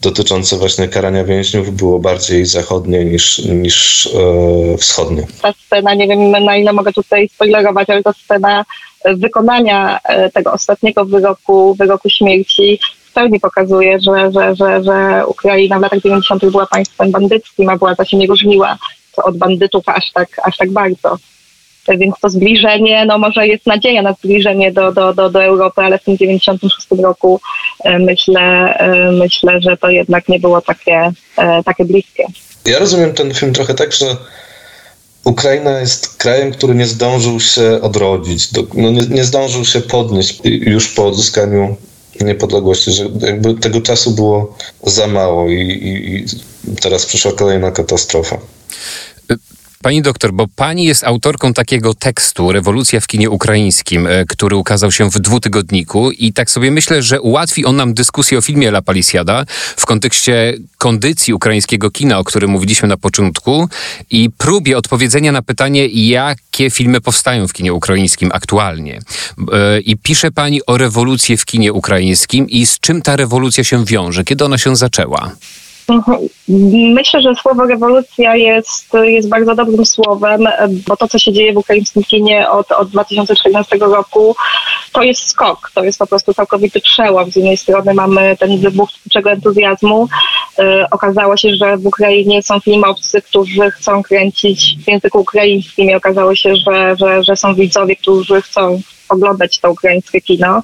dotyczące 0.00 0.56
właśnie 0.56 0.88
karania 0.88 1.24
więźniów 1.24 1.76
było 1.76 1.98
bardziej 1.98 2.46
zachodnie 2.46 3.04
niż, 3.04 3.38
niż 3.38 4.06
e, 4.06 4.78
wschodnie. 4.78 5.26
Ta 5.42 5.52
scena, 5.66 5.94
nie 5.94 6.08
wiem 6.08 6.30
na 6.30 6.56
ile 6.56 6.72
mogę 6.72 6.92
tutaj 6.92 7.28
spoilerować, 7.28 7.90
ale 7.90 8.02
ta 8.02 8.12
scena 8.12 8.64
wykonania 9.16 9.98
tego 10.34 10.52
ostatniego 10.52 11.04
wyroku, 11.04 11.74
wyroku 11.74 12.08
śmierci 12.10 12.78
w 13.12 13.14
pełni 13.14 13.40
pokazuje, 13.40 14.00
że, 14.00 14.32
że, 14.32 14.54
że, 14.54 14.84
że 14.84 15.26
Ukraina 15.26 15.78
w 15.78 15.82
latach 15.82 16.00
90. 16.00 16.46
była 16.50 16.66
państwem 16.66 17.10
bandyckim, 17.10 17.68
a 17.68 17.76
władza 17.76 18.04
się 18.04 18.16
nie 18.16 18.26
różniła 18.26 18.78
od 19.16 19.38
bandytów 19.38 19.88
aż 19.88 20.12
tak, 20.12 20.28
aż 20.44 20.56
tak 20.56 20.70
bardzo. 20.70 21.18
Więc 21.88 22.14
to 22.20 22.28
zbliżenie, 22.28 23.04
no 23.06 23.18
może 23.18 23.46
jest 23.46 23.66
nadzieja 23.66 24.02
na 24.02 24.12
zbliżenie 24.12 24.72
do, 24.72 24.92
do, 24.92 25.14
do, 25.14 25.30
do 25.30 25.44
Europy, 25.44 25.82
ale 25.82 25.98
w 25.98 26.04
tym 26.04 26.18
96 26.18 26.86
roku 27.02 27.40
e, 27.84 27.98
myślę, 27.98 28.40
e, 28.78 29.12
myślę, 29.12 29.60
że 29.60 29.76
to 29.76 29.90
jednak 29.90 30.28
nie 30.28 30.40
było 30.40 30.60
takie, 30.60 31.12
e, 31.38 31.62
takie 31.62 31.84
bliskie. 31.84 32.24
Ja 32.64 32.78
rozumiem 32.78 33.12
ten 33.14 33.34
film 33.34 33.52
trochę 33.52 33.74
tak, 33.74 33.92
że 33.92 34.06
Ukraina 35.24 35.80
jest 35.80 36.18
krajem, 36.18 36.52
który 36.52 36.74
nie 36.74 36.86
zdążył 36.86 37.40
się 37.40 37.80
odrodzić, 37.82 38.48
no 38.74 38.90
nie, 38.90 39.06
nie 39.06 39.24
zdążył 39.24 39.64
się 39.64 39.80
podnieść 39.80 40.40
już 40.44 40.88
po 40.88 41.06
odzyskaniu 41.06 41.76
niepodległości, 42.20 42.92
że 42.92 43.04
jakby 43.20 43.54
tego 43.54 43.80
czasu 43.80 44.10
było 44.10 44.56
za 44.86 45.06
mało 45.06 45.50
i, 45.50 45.54
i, 45.54 46.16
i 46.16 46.26
teraz 46.80 47.06
przyszła 47.06 47.32
kolejna 47.32 47.70
katastrofa. 47.70 48.38
Pani 49.82 50.02
doktor, 50.02 50.32
bo 50.32 50.46
pani 50.56 50.84
jest 50.84 51.04
autorką 51.04 51.52
takiego 51.54 51.94
tekstu 51.94 52.52
Rewolucja 52.52 53.00
w 53.00 53.06
kinie 53.06 53.30
ukraińskim, 53.30 54.06
e, 54.06 54.24
który 54.26 54.56
ukazał 54.56 54.92
się 54.92 55.10
w 55.10 55.18
dwutygodniku 55.18 56.10
i 56.10 56.32
tak 56.32 56.50
sobie 56.50 56.70
myślę, 56.70 57.02
że 57.02 57.20
ułatwi 57.20 57.64
on 57.64 57.76
nam 57.76 57.94
dyskusję 57.94 58.38
o 58.38 58.40
filmie 58.40 58.68
La 58.68 58.82
Palisiada 58.82 59.44
w 59.76 59.86
kontekście 59.86 60.54
kondycji 60.78 61.34
ukraińskiego 61.34 61.90
kina, 61.90 62.18
o 62.18 62.24
którym 62.24 62.50
mówiliśmy 62.50 62.88
na 62.88 62.96
początku 62.96 63.68
i 64.10 64.30
próbie 64.38 64.78
odpowiedzenia 64.78 65.32
na 65.32 65.42
pytanie, 65.42 65.86
jakie 65.86 66.70
filmy 66.70 67.00
powstają 67.00 67.48
w 67.48 67.52
kinie 67.52 67.72
ukraińskim 67.72 68.30
aktualnie. 68.34 69.00
E, 69.52 69.80
I 69.80 69.96
pisze 69.96 70.30
pani 70.30 70.66
o 70.66 70.78
rewolucji 70.78 71.36
w 71.36 71.44
kinie 71.44 71.72
ukraińskim 71.72 72.50
i 72.50 72.66
z 72.66 72.80
czym 72.80 73.02
ta 73.02 73.16
rewolucja 73.16 73.64
się 73.64 73.84
wiąże, 73.84 74.24
kiedy 74.24 74.44
ona 74.44 74.58
się 74.58 74.76
zaczęła? 74.76 75.32
Myślę, 76.94 77.22
że 77.22 77.34
słowo 77.34 77.66
rewolucja 77.66 78.36
jest, 78.36 78.92
jest 79.02 79.28
bardzo 79.28 79.54
dobrym 79.54 79.86
słowem, 79.86 80.48
bo 80.88 80.96
to, 80.96 81.08
co 81.08 81.18
się 81.18 81.32
dzieje 81.32 81.52
w 81.52 81.56
ukraińskim 81.56 82.02
kinie 82.02 82.50
od, 82.50 82.72
od 82.72 82.90
2014 82.90 83.76
roku, 83.76 84.36
to 84.92 85.02
jest 85.02 85.28
skok, 85.28 85.70
to 85.74 85.84
jest 85.84 85.98
po 85.98 86.06
prostu 86.06 86.34
całkowity 86.34 86.80
przełom. 86.80 87.30
Z 87.30 87.36
jednej 87.36 87.56
strony 87.56 87.94
mamy 87.94 88.36
ten 88.40 88.58
wybuch 88.58 88.92
twórczego 88.92 89.30
entuzjazmu. 89.30 90.08
Yy, 90.58 90.84
okazało 90.90 91.36
się, 91.36 91.54
że 91.54 91.76
w 91.76 91.86
Ukrainie 91.86 92.42
są 92.42 92.60
filmowcy, 92.60 93.22
którzy 93.22 93.70
chcą 93.70 94.02
kręcić 94.02 94.76
w 94.84 94.88
języku 94.88 95.20
ukraińskim 95.20 95.90
i 95.90 95.94
okazało 95.94 96.34
się, 96.34 96.56
że, 96.56 96.96
że, 96.96 97.22
że 97.22 97.36
są 97.36 97.54
widzowie, 97.54 97.96
którzy 97.96 98.42
chcą 98.42 98.80
oglądać 99.08 99.58
to 99.58 99.70
ukraińskie 99.70 100.20
kino. 100.20 100.62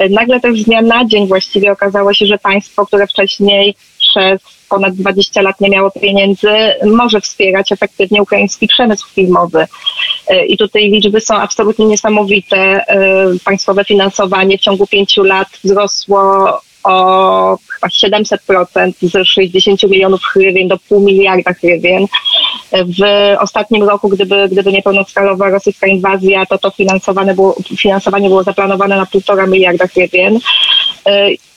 Yy, 0.00 0.08
nagle 0.08 0.40
też 0.40 0.60
z 0.60 0.64
dnia 0.64 0.82
na 0.82 1.04
dzień 1.04 1.28
właściwie 1.28 1.72
okazało 1.72 2.14
się, 2.14 2.26
że 2.26 2.38
państwo, 2.38 2.86
które 2.86 3.06
wcześniej 3.06 3.74
przez 4.12 4.40
ponad 4.68 4.94
20 4.94 5.42
lat 5.42 5.60
nie 5.60 5.70
miało 5.70 5.90
pieniędzy, 5.90 6.48
może 6.84 7.20
wspierać 7.20 7.72
efektywnie 7.72 8.22
ukraiński 8.22 8.68
przemysł 8.68 9.08
filmowy. 9.14 9.66
E, 10.28 10.46
I 10.46 10.56
tutaj 10.56 10.90
liczby 10.90 11.20
są 11.20 11.34
absolutnie 11.34 11.86
niesamowite. 11.86 12.56
E, 12.56 13.06
państwowe 13.44 13.84
finansowanie 13.84 14.58
w 14.58 14.60
ciągu 14.60 14.86
pięciu 14.86 15.22
lat 15.22 15.48
wzrosło 15.64 16.60
o 16.84 17.58
chyba 17.74 17.88
700% 18.18 18.92
z 19.02 19.28
60 19.28 19.82
milionów 19.82 20.22
hrywien 20.24 20.68
do 20.68 20.78
pół 20.88 21.00
miliarda 21.00 21.52
hrywien. 21.52 22.06
W 22.72 23.02
ostatnim 23.40 23.82
roku, 23.82 24.08
gdyby, 24.08 24.48
gdyby 24.52 24.72
niepełnoskalowa 24.72 25.50
rosyjska 25.50 25.86
inwazja, 25.86 26.46
to 26.46 26.58
to 26.58 26.70
finansowane 26.70 27.34
było, 27.34 27.56
finansowanie 27.76 28.28
było 28.28 28.42
zaplanowane 28.42 28.96
na 28.96 29.06
półtora 29.06 29.46
miliarda 29.46 29.86
hrywien. 29.86 30.38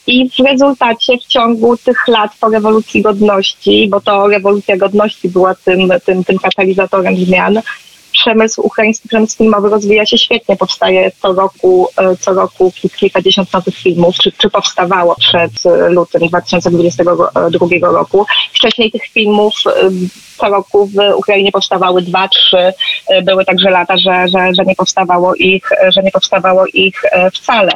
E, 0.07 0.11
i 0.11 0.29
w 0.29 0.39
rezultacie 0.39 1.17
w 1.17 1.25
ciągu 1.25 1.77
tych 1.77 2.07
lat 2.07 2.31
po 2.39 2.49
rewolucji 2.49 3.01
godności, 3.01 3.87
bo 3.91 4.01
to 4.01 4.27
rewolucja 4.27 4.77
godności 4.77 5.29
była 5.29 5.55
tym, 5.55 5.89
tym, 6.05 6.23
tym 6.23 6.39
katalizatorem 6.39 7.17
zmian, 7.17 7.61
przemysł, 8.25 8.61
ukraiński 8.61 9.07
przemysł 9.07 9.37
filmowy 9.37 9.69
rozwija 9.69 10.05
się 10.05 10.17
świetnie. 10.17 10.55
Powstaje 10.55 11.11
co 11.21 11.33
roku, 11.33 11.87
e, 11.97 12.17
co 12.17 12.33
roku 12.33 12.71
kilkadziesiąt 12.99 13.53
nowych 13.53 13.75
filmów, 13.75 14.15
czy, 14.15 14.31
czy 14.31 14.49
powstawało 14.49 15.15
przed 15.15 15.51
e, 15.65 15.89
lutym 15.89 16.27
2022 16.27 17.91
roku. 17.91 18.25
Wcześniej 18.53 18.91
tych 18.91 19.03
filmów 19.03 19.53
e, 19.67 19.71
co 20.37 20.49
roku 20.49 20.85
w 20.85 21.15
Ukrainie 21.17 21.51
powstawały 21.51 22.01
dwa, 22.01 22.27
trzy. 22.27 22.73
Były 23.23 23.45
także 23.45 23.69
lata, 23.69 23.97
że, 23.97 24.27
że, 24.27 24.51
że 24.57 24.65
nie 24.65 24.75
powstawało 24.75 25.35
ich, 25.35 25.69
że 25.87 26.01
nie 26.03 26.11
powstawało 26.11 26.65
ich 26.73 27.01
wcale. 27.33 27.71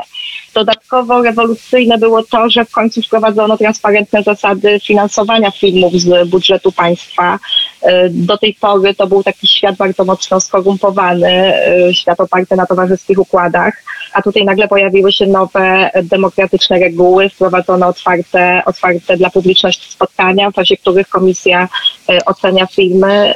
Dodatkowo 0.53 1.21
rewolucyjne 1.21 1.97
było 1.97 2.23
to, 2.23 2.49
że 2.49 2.65
w 2.65 2.71
końcu 2.71 3.01
wprowadzono 3.01 3.57
transparentne 3.57 4.23
zasady 4.23 4.79
finansowania 4.79 5.51
filmów 5.51 5.93
z 5.93 6.29
budżetu 6.29 6.71
państwa. 6.71 7.39
E, 7.81 8.09
do 8.09 8.37
tej 8.37 8.53
pory 8.53 8.95
to 8.95 9.07
był 9.07 9.23
taki 9.23 9.47
świat 9.47 9.75
bardzo 9.75 10.05
mocno 10.05 10.39
skorumpowany, 10.39 11.27
e, 11.27 11.93
świat 11.93 12.19
oparty 12.19 12.55
na 12.55 12.65
towarzyskich 12.65 13.19
układach, 13.19 13.83
a 14.13 14.21
tutaj 14.21 14.45
nagle 14.45 14.67
pojawiły 14.67 15.11
się 15.11 15.27
nowe 15.27 15.91
demokratyczne 16.03 16.79
reguły, 16.79 17.29
wprowadzono 17.29 17.87
otwarte, 17.87 18.61
otwarte 18.65 19.17
dla 19.17 19.29
publiczności 19.29 19.91
spotkania, 19.91 20.51
w 20.51 20.53
czasie 20.53 20.77
których 20.77 21.09
komisja 21.09 21.69
e, 22.09 22.25
ocenia 22.25 22.67
filmy 22.67 23.33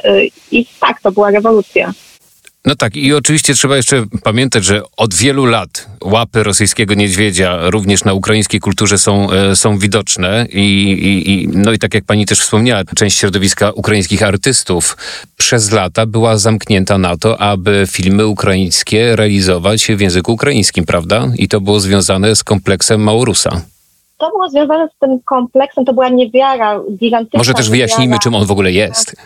i 0.50 0.66
tak, 0.80 1.00
to 1.00 1.12
była 1.12 1.30
rewolucja. 1.30 1.92
No 2.66 2.74
tak, 2.74 2.96
i 2.96 3.14
oczywiście 3.14 3.54
trzeba 3.54 3.76
jeszcze 3.76 4.04
pamiętać, 4.22 4.64
że 4.64 4.82
od 4.96 5.14
wielu 5.14 5.44
lat 5.44 5.88
łapy 6.04 6.42
rosyjskiego 6.42 6.94
niedźwiedzia 6.94 7.70
również 7.70 8.04
na 8.04 8.12
ukraińskiej 8.12 8.60
kulturze 8.60 8.98
są, 8.98 9.30
e, 9.30 9.56
są 9.56 9.78
widoczne 9.78 10.46
I, 10.52 10.58
i, 10.58 11.30
i, 11.32 11.48
no 11.48 11.72
i 11.72 11.78
tak 11.78 11.94
jak 11.94 12.04
pani 12.04 12.26
też 12.26 12.40
wspomniała, 12.40 12.82
część 12.96 13.18
środowiska 13.18 13.70
ukraińskich 13.70 14.22
artystów 14.22 14.96
przez 15.36 15.72
lata 15.72 16.06
była 16.06 16.38
zamknięta 16.38 16.98
na 16.98 17.16
to, 17.16 17.40
aby 17.40 17.84
filmy 17.90 18.26
ukraińskie 18.26 19.16
realizować 19.16 19.86
w 19.86 20.00
języku 20.00 20.32
ukraińskim, 20.32 20.84
prawda? 20.84 21.28
I 21.38 21.48
to 21.48 21.60
było 21.60 21.80
związane 21.80 22.36
z 22.36 22.44
kompleksem 22.44 23.02
Małorusa. 23.02 23.62
To 24.18 24.30
było 24.30 24.48
związane 24.48 24.88
z 24.96 24.98
tym 25.00 25.20
kompleksem, 25.24 25.84
to 25.84 25.92
była 25.92 26.08
niewiara 26.08 26.80
gigantyczna. 26.98 27.38
Może 27.38 27.54
też 27.54 27.70
wyjaśnijmy, 27.70 28.04
niewiara. 28.04 28.22
czym 28.22 28.34
on 28.34 28.46
w 28.46 28.50
ogóle 28.50 28.72
jest. 28.72 29.16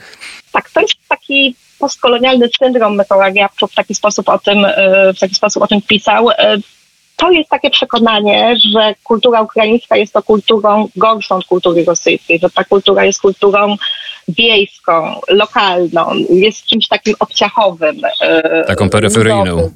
Tak, 0.52 0.70
to 0.70 0.80
jest 0.80 0.94
taki 1.08 1.54
postkolonialny 1.78 2.48
syndrom. 2.58 2.98
Mikołaj 2.98 3.34
Jabczuk 3.34 3.72
w 3.72 3.74
taki 3.74 3.94
sposób 3.94 4.28
o 4.28 4.38
tym, 4.38 4.64
e, 4.64 5.12
w 5.14 5.18
taki 5.18 5.34
sposób 5.34 5.62
o 5.62 5.66
tym 5.66 5.82
pisał. 5.82 6.30
E, 6.30 6.56
To 7.16 7.30
jest 7.30 7.50
takie 7.50 7.70
przekonanie, 7.70 8.54
że 8.72 8.94
kultura 9.04 9.40
ukraińska 9.42 9.96
jest 9.96 10.12
to 10.12 10.22
kulturą 10.22 10.88
gorszą 10.96 11.34
od 11.36 11.44
kultury 11.44 11.84
rosyjskiej, 11.84 12.38
że 12.38 12.50
ta 12.50 12.64
kultura 12.64 13.04
jest 13.04 13.20
kulturą 13.20 13.76
wiejską, 14.28 15.20
lokalną, 15.28 16.10
jest 16.30 16.66
czymś 16.66 16.88
takim 16.88 17.14
obciachowym. 17.18 17.96
e, 18.20 18.64
Taką 18.66 18.90
peryferyjną. 18.90 19.70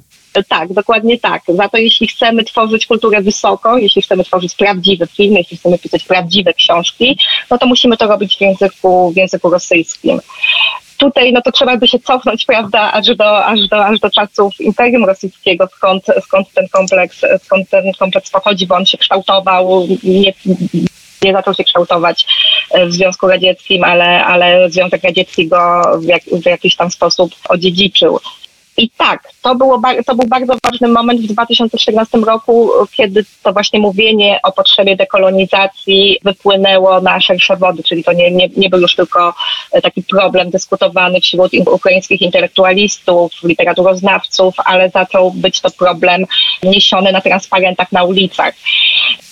Tak, 0.49 0.73
dokładnie 0.73 1.19
tak. 1.19 1.41
Za 1.47 1.69
to 1.69 1.77
jeśli 1.77 2.07
chcemy 2.07 2.43
tworzyć 2.43 2.85
kulturę 2.85 3.21
wysoką, 3.21 3.77
jeśli 3.77 4.01
chcemy 4.01 4.23
tworzyć 4.23 4.55
prawdziwy 4.55 5.07
film, 5.07 5.35
jeśli 5.35 5.57
chcemy 5.57 5.79
pisać 5.79 6.03
prawdziwe 6.03 6.53
książki, 6.53 7.17
no 7.51 7.57
to 7.57 7.65
musimy 7.65 7.97
to 7.97 8.07
robić 8.07 8.37
w 8.37 8.41
języku, 8.41 9.11
w 9.11 9.17
języku 9.17 9.49
rosyjskim. 9.49 10.19
Tutaj 11.03 11.33
no 11.33 11.41
to 11.41 11.51
trzeba 11.51 11.77
by 11.77 11.87
się 11.87 11.99
cofnąć, 11.99 12.45
prawda, 12.45 12.91
aż 12.91 13.15
do, 13.15 13.45
aż 13.45 13.67
do, 13.67 13.85
aż 13.85 13.99
do 13.99 14.09
czasów 14.09 14.53
Imperium 14.59 15.05
Rosyjskiego, 15.05 15.67
skąd, 15.75 16.05
skąd 16.21 16.53
ten 16.53 16.67
kompleks, 16.67 17.21
skąd 17.43 17.69
ten 17.69 17.91
kompleks 17.99 18.29
pochodzi, 18.29 18.67
bo 18.67 18.75
on 18.75 18.85
się 18.85 18.97
kształtował, 18.97 19.87
nie, 20.03 20.33
nie 21.23 21.33
zaczął 21.33 21.53
się 21.53 21.63
kształtować 21.63 22.25
w 22.87 22.93
Związku 22.93 23.27
Radzieckim, 23.27 23.83
ale, 23.83 24.25
ale 24.25 24.69
Związek 24.69 25.03
Radziecki 25.03 25.47
go 25.47 25.81
w, 25.99 26.05
jak, 26.05 26.23
w 26.23 26.45
jakiś 26.45 26.75
tam 26.75 26.91
sposób 26.91 27.35
odziedziczył. 27.49 28.19
I 28.77 28.89
tak, 28.89 29.29
to, 29.41 29.55
było, 29.55 29.81
to 30.05 30.15
był 30.15 30.27
bardzo 30.27 30.53
ważny 30.63 30.87
moment 30.87 31.21
w 31.21 31.27
2014 31.27 32.17
roku, 32.17 32.71
kiedy 32.91 33.25
to 33.43 33.53
właśnie 33.53 33.79
mówienie 33.79 34.39
o 34.43 34.51
potrzebie 34.51 34.95
dekolonizacji 34.95 36.19
wypłynęło 36.23 37.01
na 37.01 37.21
szersze 37.21 37.57
wody, 37.57 37.83
czyli 37.83 38.03
to 38.03 38.13
nie, 38.13 38.31
nie, 38.31 38.49
nie 38.57 38.69
był 38.69 38.79
już 38.79 38.95
tylko 38.95 39.33
e, 39.71 39.81
taki 39.81 40.03
problem 40.03 40.49
dyskutowany 40.49 41.21
wśród 41.21 41.51
ukraińskich 41.71 42.21
intelektualistów, 42.21 43.31
literaturoznawców, 43.43 44.55
ale 44.65 44.89
zaczął 44.89 45.31
być 45.31 45.61
to 45.61 45.71
problem 45.71 46.25
niesiony 46.63 47.11
na 47.11 47.21
transparentach 47.21 47.91
na 47.91 48.03
ulicach. 48.03 48.53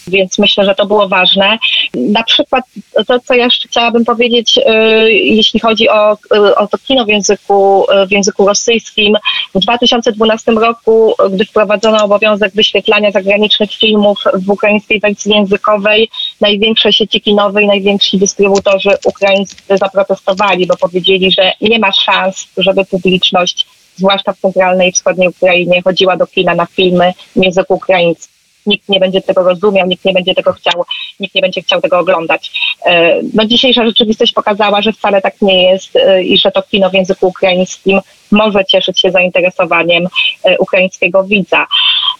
Więc 0.08 0.40
myślę, 0.40 0.66
że 0.66 0.76
to 0.76 0.86
było 0.86 1.08
ważne. 1.08 1.58
Na 1.94 2.24
przykład 2.24 2.66
to, 3.08 3.20
co 3.20 3.34
ja 3.34 3.46
jeszcze 3.46 3.68
chciałabym 3.68 4.06
powiedzieć, 4.06 4.58
y, 4.58 5.12
jeśli 5.12 5.60
chodzi 5.60 5.90
o, 5.90 6.18
y, 6.36 6.56
o 6.56 6.68
to 6.68 6.78
kino 6.78 7.06
w 7.06 7.08
języku, 7.08 7.86
y, 7.92 8.08
w 8.08 8.12
języku 8.12 8.48
rosyjskim. 8.48 9.18
W 9.56 9.60
2012 9.60 10.52
roku, 10.52 11.16
gdy 11.32 11.46
wprowadzono 11.46 12.04
obowiązek 12.04 12.54
wyświetlania 12.54 13.12
zagranicznych 13.12 13.72
filmów 13.72 14.24
w 14.34 14.50
ukraińskiej 14.50 15.00
wersji 15.00 15.32
językowej, 15.32 16.10
największe 16.42 16.94
sieci 16.94 17.22
kinowe 17.22 17.64
i 17.64 17.68
najwięksi 17.68 18.18
dystrybutorzy 18.18 18.90
ukraińscy 19.06 19.78
zaprotestowali, 19.78 20.68
bo 20.68 20.78
powiedzieli, 20.78 21.32
że 21.32 21.52
nie 21.62 21.80
ma 21.80 21.92
szans, 21.92 22.48
żeby 22.58 22.86
publiczność, 22.86 23.66
zwłaszcza 23.96 24.34
w 24.34 24.40
centralnej 24.40 24.90
i 24.90 24.92
wschodniej 24.92 25.28
Ukrainie, 25.28 25.82
chodziła 25.82 26.18
do 26.18 26.28
kina 26.28 26.56
na 26.56 26.66
filmy 26.66 27.14
w 27.36 27.44
języku 27.44 27.74
ukraińskim 27.74 28.31
nikt 28.65 28.89
nie 28.89 29.00
będzie 29.00 29.22
tego 29.22 29.44
rozumiał, 29.44 29.88
nikt 29.88 30.06
nie 30.06 30.13
będzie 30.13 30.36
tego 30.36 30.53
chciał, 30.53 30.86
nikt 31.20 31.36
nie 31.36 31.41
będzie 31.41 31.62
chciał 31.62 31.82
tego 31.82 32.00
oglądać. 32.00 32.51
E, 32.86 33.22
No 33.34 33.46
dzisiejsza 33.46 33.86
rzeczywistość 33.86 34.34
pokazała, 34.34 34.82
że 34.82 34.94
wcale 34.94 35.22
tak 35.22 35.41
nie 35.41 35.63
jest 35.72 35.96
e, 35.96 36.24
i 36.24 36.38
że 36.38 36.51
to 36.51 36.62
kino 36.62 36.89
w 36.89 36.94
języku 36.94 37.27
ukraińskim 37.27 38.00
może 38.32 38.65
cieszyć 38.65 39.00
się 39.00 39.12
zainteresowaniem 39.12 40.08
e, 40.43 40.58
ukraińskiego 40.58 41.24
widza. 41.24 41.67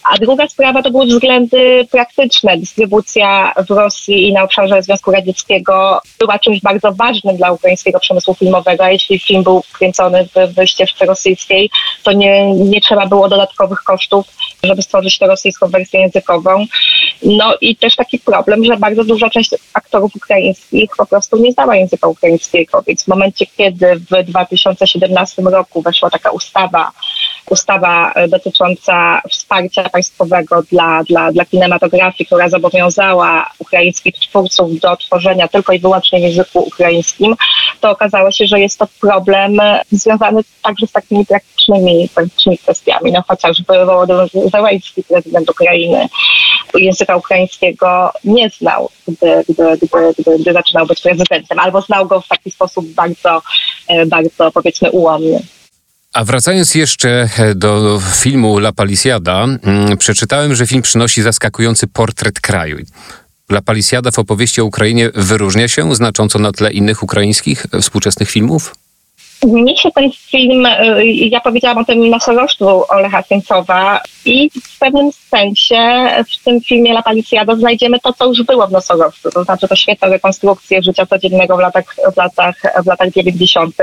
A 0.02 0.18
druga 0.18 0.48
sprawa 0.48 0.82
to 0.82 0.90
były 0.90 1.06
względy 1.06 1.86
praktyczne. 1.90 2.58
Dystrybucja 2.58 3.52
w 3.68 3.70
Rosji 3.70 4.28
i 4.28 4.32
na 4.32 4.42
obszarze 4.42 4.82
Związku 4.82 5.10
Radzieckiego 5.10 6.00
była 6.18 6.38
czymś 6.38 6.60
bardzo 6.60 6.92
ważnym 6.92 7.36
dla 7.36 7.52
ukraińskiego 7.52 8.00
przemysłu 8.00 8.34
filmowego. 8.34 8.84
A 8.84 8.90
jeśli 8.90 9.18
film 9.18 9.42
był 9.42 9.62
kręcony 9.72 10.24
w, 10.24 10.54
w 10.54 10.66
ścieżce 10.66 11.06
rosyjskiej, 11.06 11.70
to 12.02 12.12
nie, 12.12 12.54
nie 12.54 12.80
trzeba 12.80 13.06
było 13.06 13.28
dodatkowych 13.28 13.82
kosztów, 13.82 14.26
żeby 14.62 14.82
stworzyć 14.82 15.18
tę 15.18 15.26
rosyjską 15.26 15.68
wersję 15.68 16.00
językową. 16.00 16.66
No 17.22 17.54
i 17.60 17.76
też 17.76 17.96
taki 17.96 18.18
problem, 18.18 18.64
że 18.64 18.76
bardzo 18.76 19.04
duża 19.04 19.30
część 19.30 19.50
aktorów 19.74 20.16
ukraińskich 20.16 20.90
po 20.96 21.06
prostu 21.06 21.36
nie 21.36 21.52
znała 21.52 21.76
języka 21.76 22.08
ukraińskiego, 22.08 22.82
więc 22.86 23.04
w 23.04 23.08
momencie, 23.08 23.46
kiedy 23.46 23.96
w 23.96 24.24
2017 24.24 25.42
roku 25.42 25.82
weszła 25.82 26.10
taka 26.10 26.30
ustawa, 26.30 26.92
ustawa 27.50 28.12
e, 28.12 28.28
dotycząca 28.28 29.22
wsparcia 29.30 29.88
państwowego 29.88 30.62
dla, 30.62 31.04
dla, 31.04 31.32
dla 31.32 31.44
kinematografii, 31.44 32.26
która 32.26 32.48
zobowiązała 32.48 33.50
ukraińskich 33.58 34.14
twórców 34.14 34.80
do 34.80 34.96
tworzenia 34.96 35.48
tylko 35.48 35.72
i 35.72 35.78
wyłącznie 35.78 36.18
w 36.18 36.22
języku 36.22 36.58
ukraińskim, 36.58 37.36
to 37.80 37.90
okazało 37.90 38.30
się, 38.30 38.46
że 38.46 38.60
jest 38.60 38.78
to 38.78 38.86
problem 39.00 39.58
związany 39.92 40.40
także 40.62 40.86
z 40.86 40.92
takimi 40.92 41.26
praktycznymi, 41.26 42.08
praktycznymi 42.14 42.58
kwestiami. 42.58 43.12
No 43.12 43.22
chociażby 43.28 43.86
Wołodymyr 43.86 44.28
Zełenski, 44.52 45.02
prezydent 45.02 45.50
Ukrainy, 45.50 46.08
języka 46.74 47.16
ukraińskiego 47.16 48.12
nie 48.24 48.50
znał, 48.50 48.90
gdy, 49.08 49.44
gdy, 49.48 49.76
gdy, 49.76 50.14
gdy, 50.18 50.38
gdy 50.38 50.52
zaczynał 50.52 50.86
być 50.86 51.00
prezydentem, 51.00 51.58
albo 51.58 51.80
znał 51.80 52.06
go 52.06 52.20
w 52.20 52.28
taki 52.28 52.50
sposób 52.50 52.86
bardzo, 52.86 53.42
e, 53.88 54.06
bardzo 54.06 54.52
powiedzmy 54.52 54.90
ułomny. 54.90 55.42
A 56.12 56.24
wracając 56.24 56.74
jeszcze 56.74 57.28
do 57.54 58.00
filmu 58.22 58.58
La 58.58 58.72
Palisiada, 58.72 59.44
mm, 59.44 59.98
przeczytałem, 59.98 60.54
że 60.54 60.66
film 60.66 60.82
przynosi 60.82 61.22
zaskakujący 61.22 61.86
portret 61.86 62.40
kraju. 62.40 62.78
La 63.50 63.62
Palisiada 63.62 64.10
w 64.10 64.18
opowieści 64.18 64.60
o 64.60 64.64
Ukrainie 64.64 65.10
wyróżnia 65.14 65.68
się 65.68 65.94
znacząco 65.94 66.38
na 66.38 66.52
tle 66.52 66.72
innych 66.72 67.02
ukraińskich 67.02 67.66
e, 67.72 67.80
współczesnych 67.80 68.30
filmów? 68.30 68.74
Mnie 69.44 69.76
się 69.76 69.90
ten 69.90 70.10
film, 70.12 70.66
y, 70.66 71.04
ja 71.06 71.40
powiedziałam 71.40 71.78
o 71.78 71.84
tym 71.84 72.10
nosorożcu 72.10 72.84
Olecha 72.88 73.22
Sieńcowa 73.22 74.00
i 74.24 74.50
w 74.64 74.78
pewnym 74.78 75.10
sensie 75.12 76.08
w 76.28 76.44
tym 76.44 76.60
filmie 76.60 76.92
La 76.92 77.02
Paliciada 77.02 77.56
znajdziemy 77.56 78.00
to, 78.00 78.12
co 78.12 78.26
już 78.26 78.42
było 78.42 78.66
w 78.66 78.72
nosorożcu, 78.72 79.30
to 79.30 79.44
znaczy 79.44 79.68
to 79.68 79.76
świetne 79.76 80.08
rekonstrukcje 80.08 80.82
życia 80.82 81.06
codziennego 81.06 81.56
w 81.56 81.60
latach, 81.60 81.96
w 82.14 82.16
latach, 82.16 82.62
w 82.84 82.86
latach 82.86 83.10
90. 83.10 83.76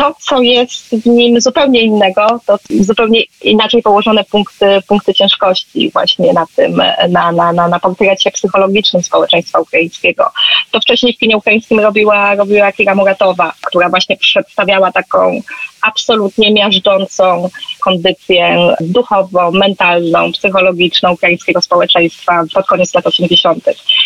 To, 0.00 0.14
co 0.20 0.42
jest 0.42 0.90
w 0.90 1.06
nim 1.06 1.40
zupełnie 1.40 1.82
innego, 1.82 2.40
to 2.46 2.58
zupełnie 2.80 3.22
inaczej 3.42 3.82
położone 3.82 4.24
punkty, 4.24 4.66
punkty 4.88 5.14
ciężkości 5.14 5.90
właśnie 5.90 6.32
na 6.32 6.46
tym, 6.56 6.82
na, 7.08 7.32
na, 7.32 7.52
na, 7.52 7.68
na 7.68 7.80
portrecie 7.80 8.30
psychologicznym 8.30 9.02
społeczeństwa 9.02 9.60
ukraińskiego. 9.60 10.30
To 10.70 10.80
wcześniej 10.80 11.14
w 11.14 11.18
kinie 11.18 11.36
ukraińskim 11.36 11.80
robiła, 11.80 12.34
robiła 12.34 12.72
Kira 12.72 12.94
Muratowa, 12.94 13.52
która 13.66 13.88
właśnie 13.88 14.16
przedstawiała 14.16 14.92
taką 14.92 15.40
absolutnie 15.82 16.52
miażdżącą 16.52 17.48
kondycję 17.80 18.56
duchową, 18.80 19.50
mentalną, 19.50 20.32
psychologiczną 20.32 21.12
ukraińskiego 21.12 21.60
społeczeństwa 21.60 22.44
pod 22.54 22.66
koniec 22.66 22.94
lat 22.94 23.06
80. 23.06 23.64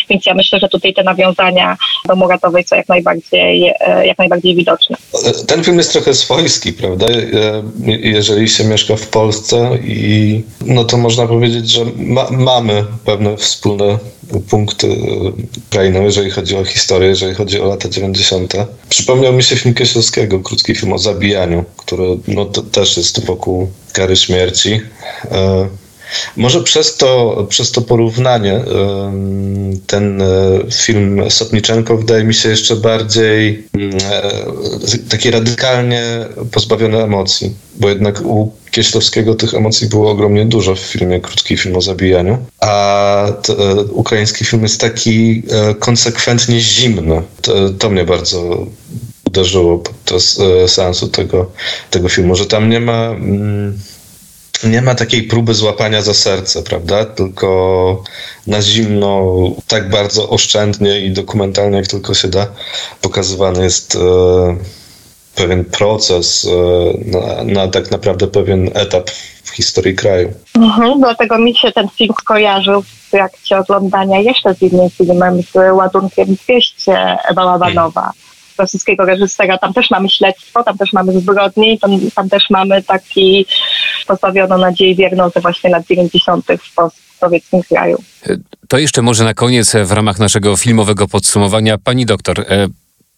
Więc 0.09 0.25
ja 0.25 0.33
myślę, 0.33 0.59
że 0.59 0.69
tutaj 0.69 0.93
te 0.93 1.03
nawiązania 1.03 1.77
do 2.07 2.15
Muratowej 2.15 2.63
są 2.63 2.75
jak 2.75 2.89
najbardziej, 2.89 3.73
e, 3.79 4.07
jak 4.07 4.17
najbardziej 4.17 4.55
widoczne. 4.55 4.97
Ten 5.47 5.63
film 5.63 5.77
jest 5.77 5.91
trochę 5.91 6.13
swojski, 6.13 6.73
prawda? 6.73 7.05
E, 7.07 7.63
Jeżeli 8.01 8.49
się 8.49 8.63
mieszka 8.63 8.95
w 8.95 9.07
Polsce 9.07 9.77
i 9.83 10.41
no 10.65 10.83
to 10.83 10.97
można 10.97 11.27
powiedzieć, 11.27 11.69
że 11.69 11.81
ma, 11.97 12.27
mamy 12.31 12.85
pewne 13.05 13.37
wspólne 13.37 13.97
punkty 14.49 14.87
Ukrainą, 15.67 16.03
jeżeli 16.03 16.31
chodzi 16.31 16.57
o 16.57 16.65
historię, 16.65 17.09
jeżeli 17.09 17.35
chodzi 17.35 17.61
o 17.61 17.65
lata 17.65 17.89
90. 17.89 18.53
Przypomniał 18.89 19.33
mi 19.33 19.43
się 19.43 19.55
film 19.55 19.75
Kieślowskiego, 19.75 20.39
krótki 20.39 20.75
film 20.75 20.93
o 20.93 20.97
zabijaniu, 20.97 21.65
który 21.77 22.03
no, 22.27 22.45
też 22.45 22.97
jest 22.97 23.25
wokół 23.25 23.67
kary 23.93 24.15
śmierci. 24.15 24.81
E, 25.31 25.67
może 26.35 26.63
przez 26.63 26.97
to, 26.97 27.45
przez 27.49 27.71
to 27.71 27.81
porównanie 27.81 28.53
em, 28.53 29.79
ten 29.87 30.21
e, 30.21 30.25
film 30.73 31.21
Sotniczenko 31.29 31.97
wydaje 31.97 32.23
mi 32.23 32.33
się 32.33 32.49
jeszcze 32.49 32.75
bardziej 32.75 33.67
mm, 33.73 33.97
e, 34.11 34.31
taki 35.09 35.31
radykalnie 35.31 36.03
pozbawiony 36.51 37.03
emocji, 37.03 37.53
bo 37.75 37.89
jednak 37.89 38.21
u 38.21 38.51
Kieślowskiego 38.75 39.35
tych 39.35 39.53
emocji 39.53 39.87
było 39.87 40.11
ogromnie 40.11 40.45
dużo 40.45 40.75
w 40.75 40.79
filmie, 40.79 41.21
krótki 41.21 41.57
film 41.57 41.75
o 41.75 41.81
zabijaniu, 41.81 42.37
a 42.59 43.27
t, 43.41 43.53
e, 43.53 43.75
ukraiński 43.75 44.45
film 44.45 44.63
jest 44.63 44.81
taki 44.81 45.43
e, 45.51 45.75
konsekwentnie 45.75 46.59
zimny. 46.59 47.21
To, 47.41 47.69
to 47.69 47.89
mnie 47.89 48.05
bardzo 48.05 48.67
uderzyło 49.27 49.77
podczas 49.77 50.39
e, 50.39 50.67
seansu 50.67 51.07
tego, 51.07 51.51
tego 51.91 52.09
filmu, 52.09 52.35
że 52.35 52.45
tam 52.45 52.69
nie 52.69 52.79
ma. 52.79 53.07
Mm, 53.07 53.79
nie 54.63 54.81
ma 54.81 54.95
takiej 54.95 55.23
próby 55.23 55.53
złapania 55.53 56.01
za 56.01 56.13
serce, 56.13 56.63
prawda? 56.63 57.05
Tylko 57.05 58.03
na 58.47 58.61
zimno, 58.61 59.35
tak 59.67 59.89
bardzo 59.89 60.29
oszczędnie 60.29 61.05
i 61.05 61.11
dokumentalnie, 61.11 61.77
jak 61.77 61.87
tylko 61.87 62.13
się 62.13 62.27
da, 62.27 62.47
pokazywany 63.01 63.63
jest 63.63 63.95
e, 63.95 64.57
pewien 65.35 65.65
proces, 65.65 66.47
e, 66.47 67.11
na, 67.11 67.43
na, 67.43 67.67
tak 67.67 67.91
naprawdę 67.91 68.27
pewien 68.27 68.69
etap 68.73 69.09
w 69.43 69.49
historii 69.49 69.95
kraju. 69.95 70.33
Mhm, 70.55 70.99
dlatego 70.99 71.37
mi 71.37 71.55
się 71.55 71.71
ten 71.71 71.89
film 71.89 72.13
skojarzył 72.21 72.81
w 72.81 73.09
trakcie 73.11 73.57
oglądania 73.57 74.19
jeszcze 74.19 74.53
z 74.53 74.61
innym 74.61 74.89
filmem, 74.89 75.41
z 75.41 75.55
ładunkiem 75.73 76.27
200 76.45 77.17
Bałabanowa 77.35 78.11
rosyjskiego 78.57 79.05
reżysera. 79.05 79.57
Tam 79.57 79.73
też 79.73 79.89
mamy 79.89 80.09
śledztwo, 80.09 80.63
tam 80.63 80.77
też 80.77 80.93
mamy 80.93 81.19
zbrodnie, 81.19 81.79
tam, 81.79 81.91
tam 82.15 82.29
też 82.29 82.49
mamy 82.49 82.83
taki 82.83 83.45
pozbawiono 84.07 84.57
nadziei 84.57 84.95
wierną 84.95 85.29
ze 85.29 85.41
właśnie 85.41 85.69
lat 85.69 85.87
90. 85.87 86.45
w 86.63 86.75
postsowieckim 86.75 87.63
kraju. 87.63 87.97
To 88.67 88.77
jeszcze 88.77 89.01
może 89.01 89.23
na 89.23 89.33
koniec 89.33 89.75
w 89.85 89.91
ramach 89.91 90.19
naszego 90.19 90.57
filmowego 90.57 91.07
podsumowania. 91.07 91.77
Pani 91.77 92.05
doktor, 92.05 92.39
e, 92.39 92.67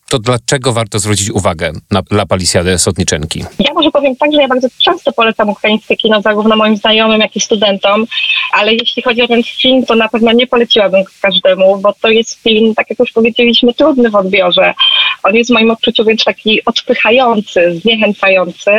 to 0.10 0.20
dlaczego 0.20 0.74
warto 0.74 1.00
zwrócić 1.00 1.32
uwagę 1.32 1.72
na 1.92 2.02
La 2.12 2.26
Palisiadę 2.26 2.80
Sotniczenki? 2.80 3.44
Ja 3.60 3.74
może 3.74 3.92
powiem 3.92 4.16
tak, 4.16 4.34
że 4.34 4.42
ja 4.42 4.48
bardzo 4.48 4.68
często 4.84 5.12
polecam 5.12 5.50
ukraińskie 5.50 5.96
kino 5.96 6.22
zarówno 6.22 6.56
moim 6.56 6.78
znajomym, 6.78 7.22
jak 7.22 7.36
i 7.36 7.40
studentom, 7.40 8.06
ale 8.54 8.74
jeśli 8.74 9.04
chodzi 9.04 9.22
o 9.22 9.28
ten 9.28 9.44
film, 9.44 9.86
to 9.86 9.96
na 9.96 10.10
pewno 10.10 10.32
nie 10.32 10.48
poleciłabym 10.48 11.04
każdemu, 11.22 11.78
bo 11.78 11.94
to 12.02 12.08
jest 12.08 12.44
film, 12.44 12.76
tak 12.76 12.90
jak 12.90 13.00
już 13.00 13.12
powiedzieliśmy, 13.12 13.74
trudny 13.74 14.10
w 14.10 14.16
odbiorze. 14.16 14.74
On 15.24 15.36
jest 15.36 15.50
w 15.50 15.54
moim 15.54 15.72
odczuciu 15.72 16.04
wręcz 16.04 16.24
taki 16.24 16.66
odpychający, 16.66 17.80
zniechęcający. 17.82 18.72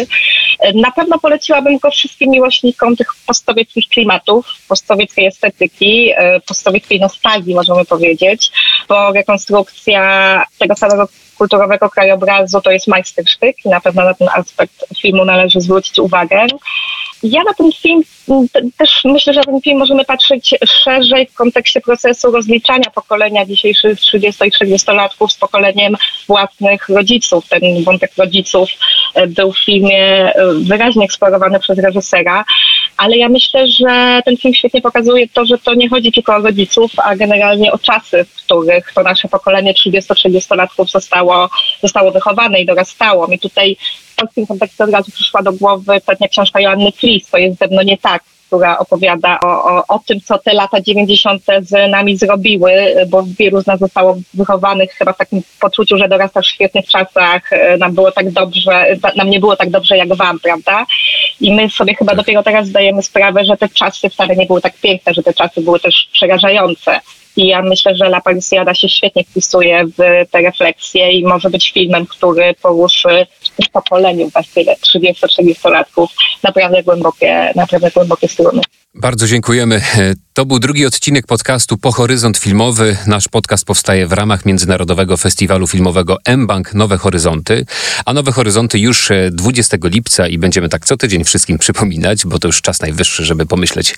Na 0.75 0.91
pewno 0.91 1.19
poleciłabym 1.19 1.79
go 1.79 1.91
wszystkim 1.91 2.31
miłośnikom 2.31 2.97
tych 2.97 3.09
postsowieckich 3.27 3.89
klimatów, 3.89 4.47
postsowieckiej 4.69 5.27
estetyki, 5.27 6.13
e, 6.17 6.41
postsowieckiej 6.41 7.01
nostalgii, 7.01 7.55
możemy 7.55 7.85
powiedzieć, 7.85 8.51
bo 8.89 9.13
rekonstrukcja 9.13 10.45
tego 10.59 10.77
samego 10.77 11.09
kulturowego 11.39 11.91
krajobrazu 11.91 12.61
to 12.61 12.71
jest 12.71 12.87
majstersztyk 12.87 13.57
i 13.65 13.69
na 13.69 13.81
pewno 13.81 14.05
na 14.05 14.15
ten 14.15 14.29
aspekt 14.35 14.85
filmu 15.01 15.25
należy 15.25 15.61
zwrócić 15.61 15.99
uwagę. 15.99 16.47
Ja 17.23 17.43
na 17.43 17.55
ten 17.55 17.73
film 17.73 18.03
też 18.77 19.01
myślę, 19.05 19.33
że 19.33 19.41
na 19.41 19.45
ten 19.45 19.61
film 19.61 19.79
możemy 19.79 20.05
patrzeć 20.05 20.55
szerzej 20.85 21.27
w 21.27 21.35
kontekście 21.35 21.81
procesu 21.81 22.31
rozliczania 22.31 22.91
pokolenia 22.95 23.47
dzisiejszych 23.47 24.01
30 24.01 24.45
i 24.45 24.51
40-latków 24.51 25.29
z 25.33 25.37
pokoleniem 25.37 25.97
własnych 26.27 26.89
rodziców. 26.89 27.49
Ten 27.49 27.85
wątek 27.85 28.11
rodziców 28.17 28.71
e, 29.15 29.27
był 29.27 29.53
w 29.53 29.59
filmie 29.59 30.33
e, 30.35 30.55
wyraźnie 30.55 31.05
eksplorowany 31.05 31.61
przez 31.61 31.79
reżysera, 31.79 32.45
ale 32.99 33.17
ja 33.17 33.29
myślę, 33.29 33.67
że 33.69 34.21
ten 34.25 34.37
film 34.37 34.55
świetnie 34.55 34.81
pokazuje 34.81 35.29
to, 35.29 35.45
że 35.45 35.59
to 35.59 35.75
nie 35.75 35.89
chodzi 35.89 36.13
tylko 36.13 36.37
o 36.37 36.39
rodziców, 36.39 36.91
a 36.97 37.17
generalnie 37.17 37.73
o 37.73 37.79
czasy, 37.79 38.25
w 38.25 38.35
których 38.45 38.93
to 38.95 39.03
nasze 39.03 39.29
pokolenie 39.29 39.75
30-30-latków 39.75 40.91
zostało, 40.91 41.49
zostało 41.83 42.11
wychowane 42.11 42.61
i 42.61 42.67
dorastało. 42.67 43.29
Mi 43.29 43.39
tutaj 43.39 43.77
w 43.81 44.17
polskim 44.17 44.47
kontekście 44.47 44.85
od 44.85 44.91
razu 44.91 45.13
przyszła 45.13 45.43
do 45.43 45.53
głowy 45.53 45.95
ostatnia 45.95 46.29
książka 46.29 46.61
Joanny 46.61 46.93
Flis, 46.93 47.31
to 47.31 47.39
jest 47.39 47.59
ze 47.59 47.67
mną 47.67 47.83
nie 47.83 47.99
tak, 47.99 48.23
która 48.49 48.79
opowiada 48.79 49.39
o, 49.41 49.65
o, 49.65 49.85
o 49.89 49.99
tym, 50.07 50.21
co 50.21 50.39
te 50.39 50.55
lata 50.55 50.81
90. 50.81 51.43
z 51.61 51.91
nami 51.91 52.17
zrobiły, 52.17 52.73
bo 53.09 53.25
wielu 53.39 53.61
z 53.61 53.67
nas 53.67 53.81
zostało 53.81 54.17
wychowanych 54.35 54.93
chyba 54.93 55.13
w 55.13 55.19
takim 55.19 55.43
poczuciu, 55.61 55.99
że 55.99 56.09
dorastasz 56.09 56.47
w 56.47 56.55
świetnych 56.55 56.87
czasach, 56.87 57.51
nam 57.79 57.95
było 57.95 58.13
tak 58.13 58.31
dobrze, 58.31 58.97
nam 59.17 59.31
nie 59.31 59.41
było 59.41 59.57
tak 59.57 59.71
dobrze 59.71 59.97
jak 59.97 60.15
wam, 60.15 60.39
prawda? 60.41 60.87
I 61.41 61.55
my 61.55 61.71
sobie 61.71 61.95
chyba 61.95 62.15
dopiero 62.15 62.43
teraz 62.43 62.67
zdajemy 62.67 63.03
sprawę, 63.03 63.45
że 63.45 63.57
te 63.57 63.69
czasy 63.69 64.11
wcale 64.11 64.37
nie 64.37 64.47
były 64.47 64.61
tak 64.61 64.75
piękne, 64.75 65.15
że 65.15 65.23
te 65.23 65.35
czasy 65.35 65.61
były 65.61 65.81
też 65.81 66.09
przerażające. 66.13 67.01
I 67.39 67.47
ja 67.47 67.63
myślę, 67.63 67.95
że 67.95 68.05
La 68.05 68.21
Parisiada 68.21 68.75
się 68.75 68.89
świetnie 68.89 69.25
wpisuje 69.25 69.85
w 69.87 70.31
te 70.31 70.43
refleksje 70.43 71.13
i 71.13 71.25
może 71.25 71.51
być 71.51 71.73
filmem, 71.73 72.07
który 72.07 72.55
poruszy 72.63 73.27
w 73.65 73.71
pokoleniu 73.71 74.29
właściwie 74.29 74.75
30-40-latków 74.75 76.07
naprawdę 76.43 76.83
głębokie, 76.83 77.53
naprawdę 77.57 77.91
głębokie 77.91 78.29
struny. 78.29 78.63
Bardzo 78.95 79.27
dziękujemy. 79.27 79.81
To 80.39 80.47
był 80.47 80.59
drugi 80.59 80.87
odcinek 80.87 81.27
podcastu 81.27 81.79
Po 81.79 81.93
Horyzont 81.93 82.39
Filmowy. 82.39 82.97
Nasz 83.07 83.29
podcast 83.29 83.65
powstaje 83.65 84.07
w 84.07 84.13
ramach 84.13 84.47
Międzynarodowego 84.47 85.17
Festiwalu 85.17 85.67
Filmowego 85.67 86.17
M-Bank 86.25 86.75
Nowe 86.75 86.99
Horyzonty. 86.99 87.65
A 88.05 88.13
Nowe 88.13 88.33
Horyzonty 88.33 88.79
już 88.79 89.09
20 89.31 89.77
lipca 89.83 90.29
i 90.29 90.39
będziemy 90.39 90.69
tak 90.69 90.87
co 90.87 90.97
tydzień 90.97 91.25
wszystkim 91.25 91.59
przypominać, 91.65 92.27
bo 92.27 92.39
to 92.39 92.49
już 92.49 92.63
czas 92.63 92.81
najwyższy, 92.81 93.25
żeby 93.25 93.47
pomyśleć 93.47 93.95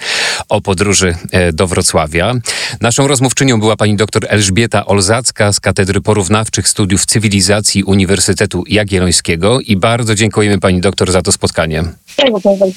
o 0.48 0.60
podróży 0.60 1.16
do 1.52 1.66
Wrocławia. 1.66 2.34
Naszą 2.80 3.06
rozmówczynią 3.06 3.60
była 3.60 3.76
pani 3.76 3.96
dr 3.96 4.26
Elżbieta 4.28 4.86
Olzacka 4.86 5.52
z 5.52 5.60
Katedry 5.60 6.00
Porównawczych 6.00 6.68
Studiów 6.68 7.06
Cywilizacji 7.06 7.84
Uniwersytetu 7.84 8.64
Jagiellońskiego 8.66 9.60
i 9.60 9.76
bardzo 9.76 10.14
dziękujemy 10.14 10.60
pani 10.60 10.80
doktor 10.80 11.12
za 11.12 11.22
to 11.22 11.32
spotkanie. 11.32 11.84
Ja 12.18 12.24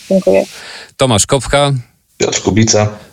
dziękuję. 0.10 0.45
Tomasz 0.97 1.26
Kopka. 1.26 1.73
Piotr 2.17 2.41
Kubica. 2.41 3.12